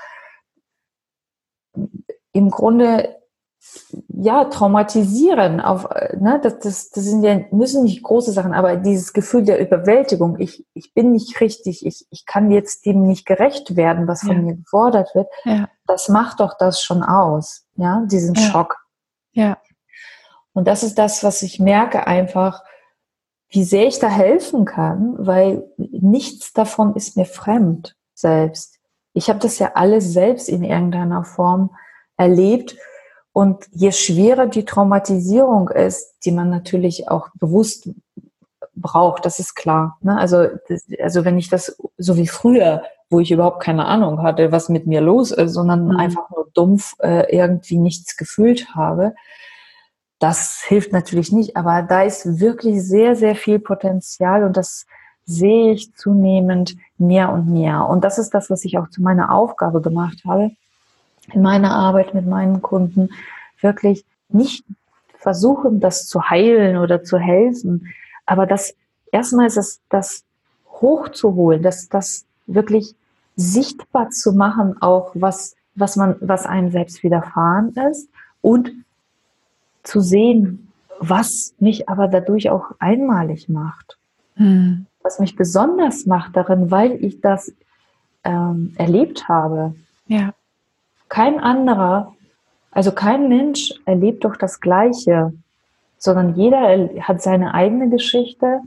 [2.31, 3.17] im Grunde
[4.07, 5.59] ja, traumatisieren.
[5.59, 9.59] Auf, ne, das, das, das sind ja, müssen nicht große Sachen, aber dieses Gefühl der
[9.59, 14.21] Überwältigung, ich, ich bin nicht richtig, ich, ich kann jetzt dem nicht gerecht werden, was
[14.21, 14.41] von ja.
[14.41, 15.67] mir gefordert wird, ja.
[15.87, 18.41] das macht doch das schon aus, ja, diesen ja.
[18.41, 18.77] Schock.
[19.33, 19.57] Ja.
[20.53, 22.63] Und das ist das, was ich merke einfach,
[23.49, 28.79] wie sehr ich da helfen kann, weil nichts davon ist mir fremd selbst.
[29.13, 31.75] Ich habe das ja alles selbst in irgendeiner Form
[32.17, 32.75] erlebt
[33.35, 37.89] und je schwerer die Traumatisierung ist, die man natürlich auch bewusst
[38.77, 39.97] braucht, das ist klar.
[39.99, 40.17] Ne?
[40.17, 40.47] Also,
[41.01, 44.87] also wenn ich das so wie früher, wo ich überhaupt keine Ahnung hatte, was mit
[44.87, 45.97] mir los ist, sondern mhm.
[45.97, 49.13] einfach nur dumpf äh, irgendwie nichts gefühlt habe,
[50.19, 51.57] das hilft natürlich nicht.
[51.57, 54.85] Aber da ist wirklich sehr, sehr viel Potenzial und das
[55.25, 57.85] sehe ich zunehmend mehr und mehr.
[57.89, 60.51] Und das ist das, was ich auch zu meiner Aufgabe gemacht habe,
[61.33, 63.09] in meiner Arbeit mit meinen Kunden
[63.65, 64.63] wirklich nicht
[65.17, 67.93] versuchen, das zu heilen oder zu helfen,
[68.25, 68.75] aber das
[69.11, 70.23] erstmal ist es, das
[70.69, 72.95] hochzuholen, das, das wirklich
[73.35, 78.09] sichtbar zu machen, auch was, was man, was einem selbst widerfahren ist
[78.41, 78.71] und
[79.83, 83.97] zu sehen, was mich aber dadurch auch einmalig macht.
[84.35, 84.85] Hm.
[85.01, 87.53] Was mich besonders macht darin, weil ich das
[88.23, 89.75] ähm, erlebt habe.
[90.07, 90.33] Ja.
[91.09, 92.15] Kein anderer,
[92.75, 95.33] also kein Mensch erlebt doch das Gleiche,
[95.97, 98.59] sondern jeder hat seine eigene Geschichte.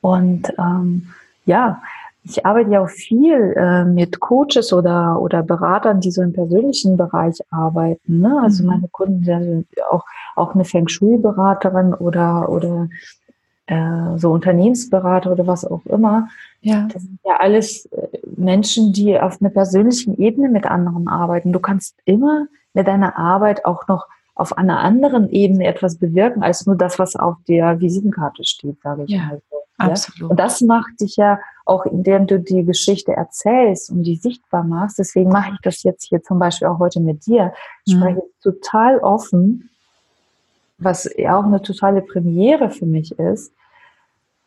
[0.00, 1.06] Und ähm,
[1.46, 1.80] ja,
[2.24, 6.96] ich arbeite ja auch viel äh, mit Coaches oder, oder Beratern, die so im persönlichen
[6.96, 8.20] Bereich arbeiten.
[8.20, 8.40] Ne?
[8.42, 8.68] Also mhm.
[8.68, 12.88] meine Kunden sind auch, auch eine Feng Shui-Beraterin oder, oder
[13.70, 16.28] äh, so Unternehmensberater oder was auch immer.
[16.60, 16.88] Ja.
[16.92, 21.52] Das sind ja alles äh, Menschen, die auf einer persönlichen Ebene mit anderen arbeiten.
[21.52, 26.66] Du kannst immer mit deiner Arbeit auch noch auf einer anderen Ebene etwas bewirken, als
[26.66, 29.56] nur das, was auf der Visitenkarte steht, sage ich ja, mal so.
[29.78, 30.30] Absolut.
[30.32, 34.98] Und das macht dich ja auch, indem du die Geschichte erzählst und die sichtbar machst.
[34.98, 37.54] Deswegen mache ich das jetzt hier zum Beispiel auch heute mit dir.
[37.86, 38.00] Ich mhm.
[38.00, 39.70] spreche total offen,
[40.78, 43.52] was ja auch eine totale Premiere für mich ist.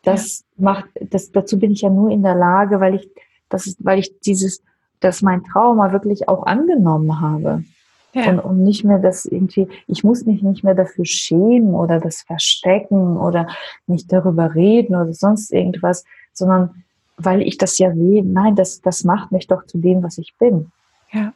[0.04, 0.64] Das ja.
[0.64, 3.08] macht, das, dazu bin ich ja nur in der Lage, weil ich,
[3.48, 4.62] das ist, weil ich dieses,
[5.00, 7.64] dass mein Trauma wirklich auch angenommen habe.
[8.12, 8.30] Ja.
[8.30, 12.22] Und, und nicht mehr das irgendwie, ich muss mich nicht mehr dafür schämen oder das
[12.22, 13.48] verstecken oder
[13.86, 16.84] nicht darüber reden oder sonst irgendwas, sondern
[17.16, 20.34] weil ich das ja sehe, nein, das, das macht mich doch zu dem, was ich
[20.38, 20.70] bin.
[21.12, 21.32] Ja.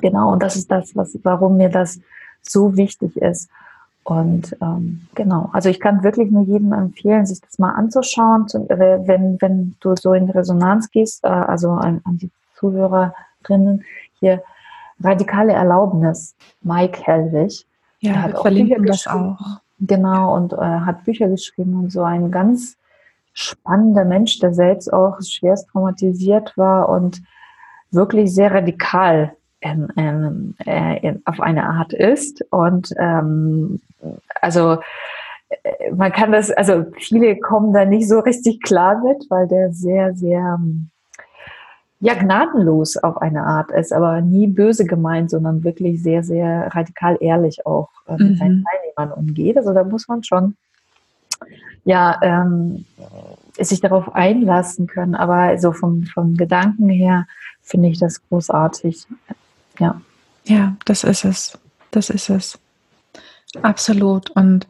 [0.00, 2.00] Genau, und das ist das, was, warum mir das
[2.42, 3.50] so wichtig ist.
[4.08, 9.06] Und ähm, genau, also ich kann wirklich nur jedem empfehlen, sich das mal anzuschauen, äh,
[9.06, 13.84] wenn, wenn du so in Resonanz gehst, äh, also an, an die Zuhörerinnen
[14.18, 14.42] hier,
[15.04, 17.66] Radikale Erlaubnis, Mike Hellwig.
[18.00, 19.60] Ja, er hat auch verlinken das auch.
[19.78, 22.78] Genau, und äh, hat Bücher geschrieben und so ein ganz
[23.34, 27.22] spannender Mensch, der selbst auch schwerst traumatisiert war und
[27.90, 30.54] wirklich sehr radikal in, in,
[31.02, 32.44] in, auf eine Art ist.
[32.50, 33.80] Und ähm,
[34.40, 34.78] also
[35.48, 39.72] äh, man kann das, also viele kommen da nicht so richtig klar mit, weil der
[39.72, 40.58] sehr, sehr
[42.00, 47.16] ja, gnadenlos auf eine Art ist, aber nie böse gemeint, sondern wirklich sehr, sehr radikal
[47.20, 48.36] ehrlich auch äh, mit mhm.
[48.36, 49.56] seinen Teilnehmern umgeht.
[49.56, 50.56] Also da muss man schon
[51.84, 52.84] ja ähm,
[53.58, 55.14] sich darauf einlassen können.
[55.14, 57.26] Aber so vom, vom Gedanken her
[57.62, 59.06] finde ich das großartig.
[59.78, 60.00] Ja.
[60.44, 61.58] Ja, das ist es.
[61.90, 62.58] Das ist es.
[63.62, 64.30] Absolut.
[64.30, 64.66] Und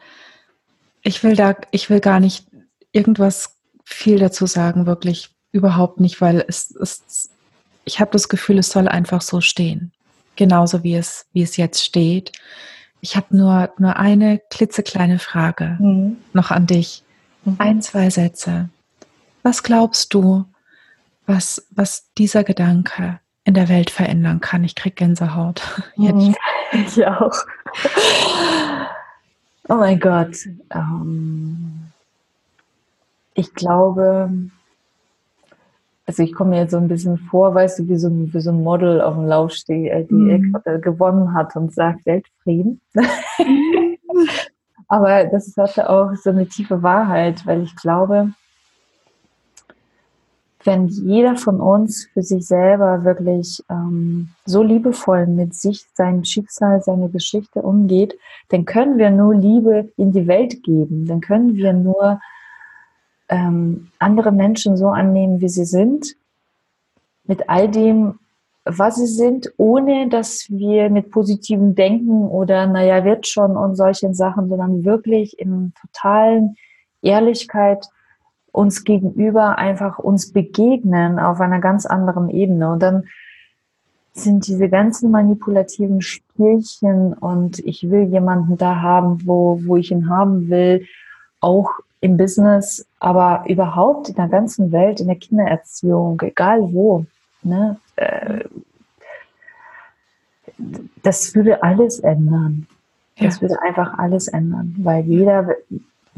[1.03, 2.47] ich will da, ich will gar nicht
[2.93, 7.31] irgendwas viel dazu sagen, wirklich überhaupt nicht, weil es, es
[7.85, 9.93] ich habe das Gefühl, es soll einfach so stehen.
[10.37, 12.33] Genauso wie es, wie es jetzt steht.
[13.01, 16.19] Ich habe nur, nur eine klitzekleine Frage mhm.
[16.33, 17.03] noch an dich.
[17.45, 17.57] Mhm.
[17.59, 18.69] Ein, zwei Sätze.
[19.43, 20.45] Was glaubst du,
[21.27, 24.63] was, was dieser Gedanke in der Welt verändern kann?
[24.63, 25.63] Ich kriege Gänsehaut.
[25.97, 26.15] Jetzt.
[26.15, 26.35] Mhm.
[26.71, 27.33] Ich auch.
[29.71, 30.37] Oh mein Gott.
[30.71, 31.85] Ähm,
[33.33, 34.31] ich glaube,
[36.05, 38.51] also ich komme mir jetzt so ein bisschen vor, weißt du, wie so, wie so
[38.51, 40.63] ein Model auf dem Laufsteg, äh, die mhm.
[40.83, 42.83] gewonnen hat und sagt Weltfrieden.
[44.89, 48.33] Aber das hatte auch so eine tiefe Wahrheit, weil ich glaube,
[50.69, 56.83] wenn jeder von uns für sich selber wirklich ähm, so liebevoll mit sich, seinem Schicksal,
[56.83, 58.19] seine Geschichte umgeht,
[58.51, 61.07] dann können wir nur Liebe in die Welt geben.
[61.07, 62.21] Dann können wir nur
[63.31, 66.17] ähm, andere Menschen so annehmen, wie sie sind,
[67.25, 68.19] mit all dem,
[68.67, 74.13] was sie sind, ohne dass wir mit positivem Denken oder naja, wird schon und solchen
[74.13, 76.57] Sachen, sondern wirklich in totalen
[77.01, 77.87] Ehrlichkeit
[78.53, 82.73] uns gegenüber einfach uns begegnen auf einer ganz anderen Ebene.
[82.73, 83.05] Und dann
[84.13, 90.09] sind diese ganzen manipulativen Spielchen und ich will jemanden da haben, wo, wo ich ihn
[90.09, 90.87] haben will,
[91.41, 91.71] auch
[92.01, 97.07] im Business, aber überhaupt in der ganzen Welt, in der Kindererziehung, egal wo.
[97.43, 97.79] Ne?
[97.97, 98.45] Äh,
[101.03, 102.67] das würde alles ändern.
[103.19, 103.43] Das ja.
[103.43, 105.57] würde einfach alles ändern, weil jeder,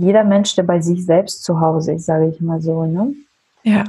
[0.01, 3.14] jeder Mensch, der bei sich selbst zu Hause ist, sage ich mal so, ne?
[3.62, 3.84] Ja.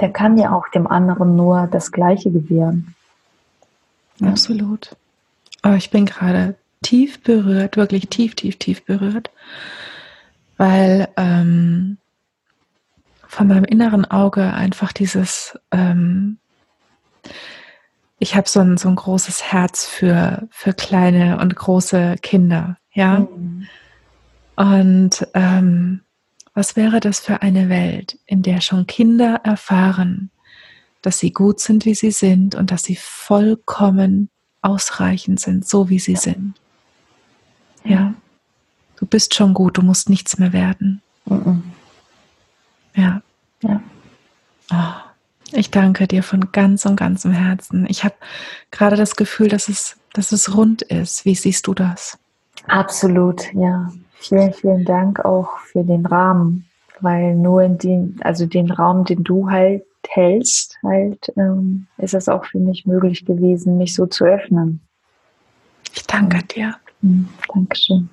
[0.00, 2.94] Der kann ja auch dem anderen nur das Gleiche gewähren.
[4.22, 4.94] Absolut.
[5.62, 9.30] Aber ich bin gerade tief berührt, wirklich tief, tief, tief berührt
[10.56, 11.98] weil ähm,
[13.26, 16.38] von meinem inneren Auge einfach dieses, ähm,
[18.18, 23.20] ich habe so ein, so ein großes Herz für, für kleine und große Kinder, ja.
[23.20, 23.66] Mhm.
[24.56, 26.00] Und ähm,
[26.54, 30.30] was wäre das für eine Welt, in der schon Kinder erfahren,
[31.02, 34.30] dass sie gut sind, wie sie sind und dass sie vollkommen
[34.62, 36.18] ausreichend sind, so wie sie ja.
[36.18, 36.54] sind.
[37.84, 38.14] Ja.
[38.96, 41.02] Du bist schon gut, du musst nichts mehr werden.
[41.26, 41.62] Mhm.
[42.94, 43.20] Ja.
[43.62, 43.80] Ja.
[44.72, 44.94] Oh,
[45.52, 47.86] ich danke dir von ganz und ganzem Herzen.
[47.88, 48.14] Ich habe
[48.70, 51.24] gerade das Gefühl, dass es, dass es rund ist.
[51.24, 52.18] Wie siehst du das?
[52.66, 53.92] Absolut, ja.
[54.18, 56.66] Vielen, vielen Dank auch für den Rahmen,
[57.00, 62.28] weil nur in den, also den Raum, den du halt hältst, halt, ähm, ist es
[62.28, 64.80] auch für mich möglich gewesen, mich so zu öffnen.
[65.94, 66.76] Ich danke dir.
[67.02, 68.08] Mhm, Dankeschön.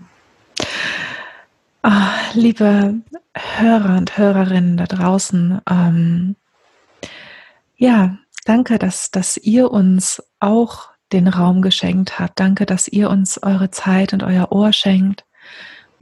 [1.83, 1.89] Oh,
[2.33, 3.01] liebe
[3.35, 6.35] Hörer und Hörerinnen da draußen, ähm,
[7.75, 12.39] ja, danke, dass, dass ihr uns auch den Raum geschenkt habt.
[12.39, 15.25] Danke, dass ihr uns eure Zeit und euer Ohr schenkt,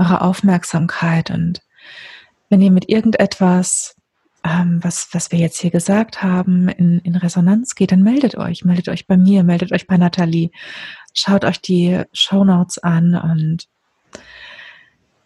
[0.01, 1.29] eure Aufmerksamkeit.
[1.29, 1.61] Und
[2.49, 3.95] wenn ihr mit irgendetwas,
[4.43, 8.65] ähm, was, was wir jetzt hier gesagt haben, in, in Resonanz geht, dann meldet euch.
[8.65, 10.51] Meldet euch bei mir, meldet euch bei Nathalie.
[11.13, 13.67] Schaut euch die Show Notes an und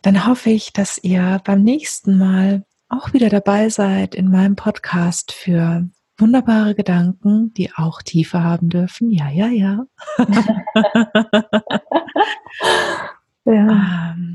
[0.02, 5.32] dann hoffe ich, dass ihr beim nächsten Mal auch wieder dabei seid in meinem Podcast
[5.32, 9.10] für wunderbare Gedanken, die auch Tiefe haben dürfen.
[9.10, 9.86] Ja, ja, ja.
[13.46, 14.14] ja.
[14.14, 14.35] Ähm,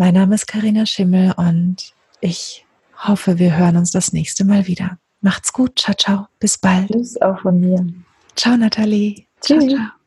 [0.00, 1.92] mein Name ist Karina Schimmel und
[2.22, 2.64] ich
[3.06, 4.98] hoffe, wir hören uns das nächste Mal wieder.
[5.20, 5.78] Macht's gut.
[5.78, 6.26] Ciao, ciao.
[6.38, 6.88] Bis bald.
[6.90, 7.86] Tschüss auch von mir.
[8.34, 9.26] Ciao, Nathalie.
[9.42, 9.66] Tschüss.
[9.66, 9.99] Ciao, ciao.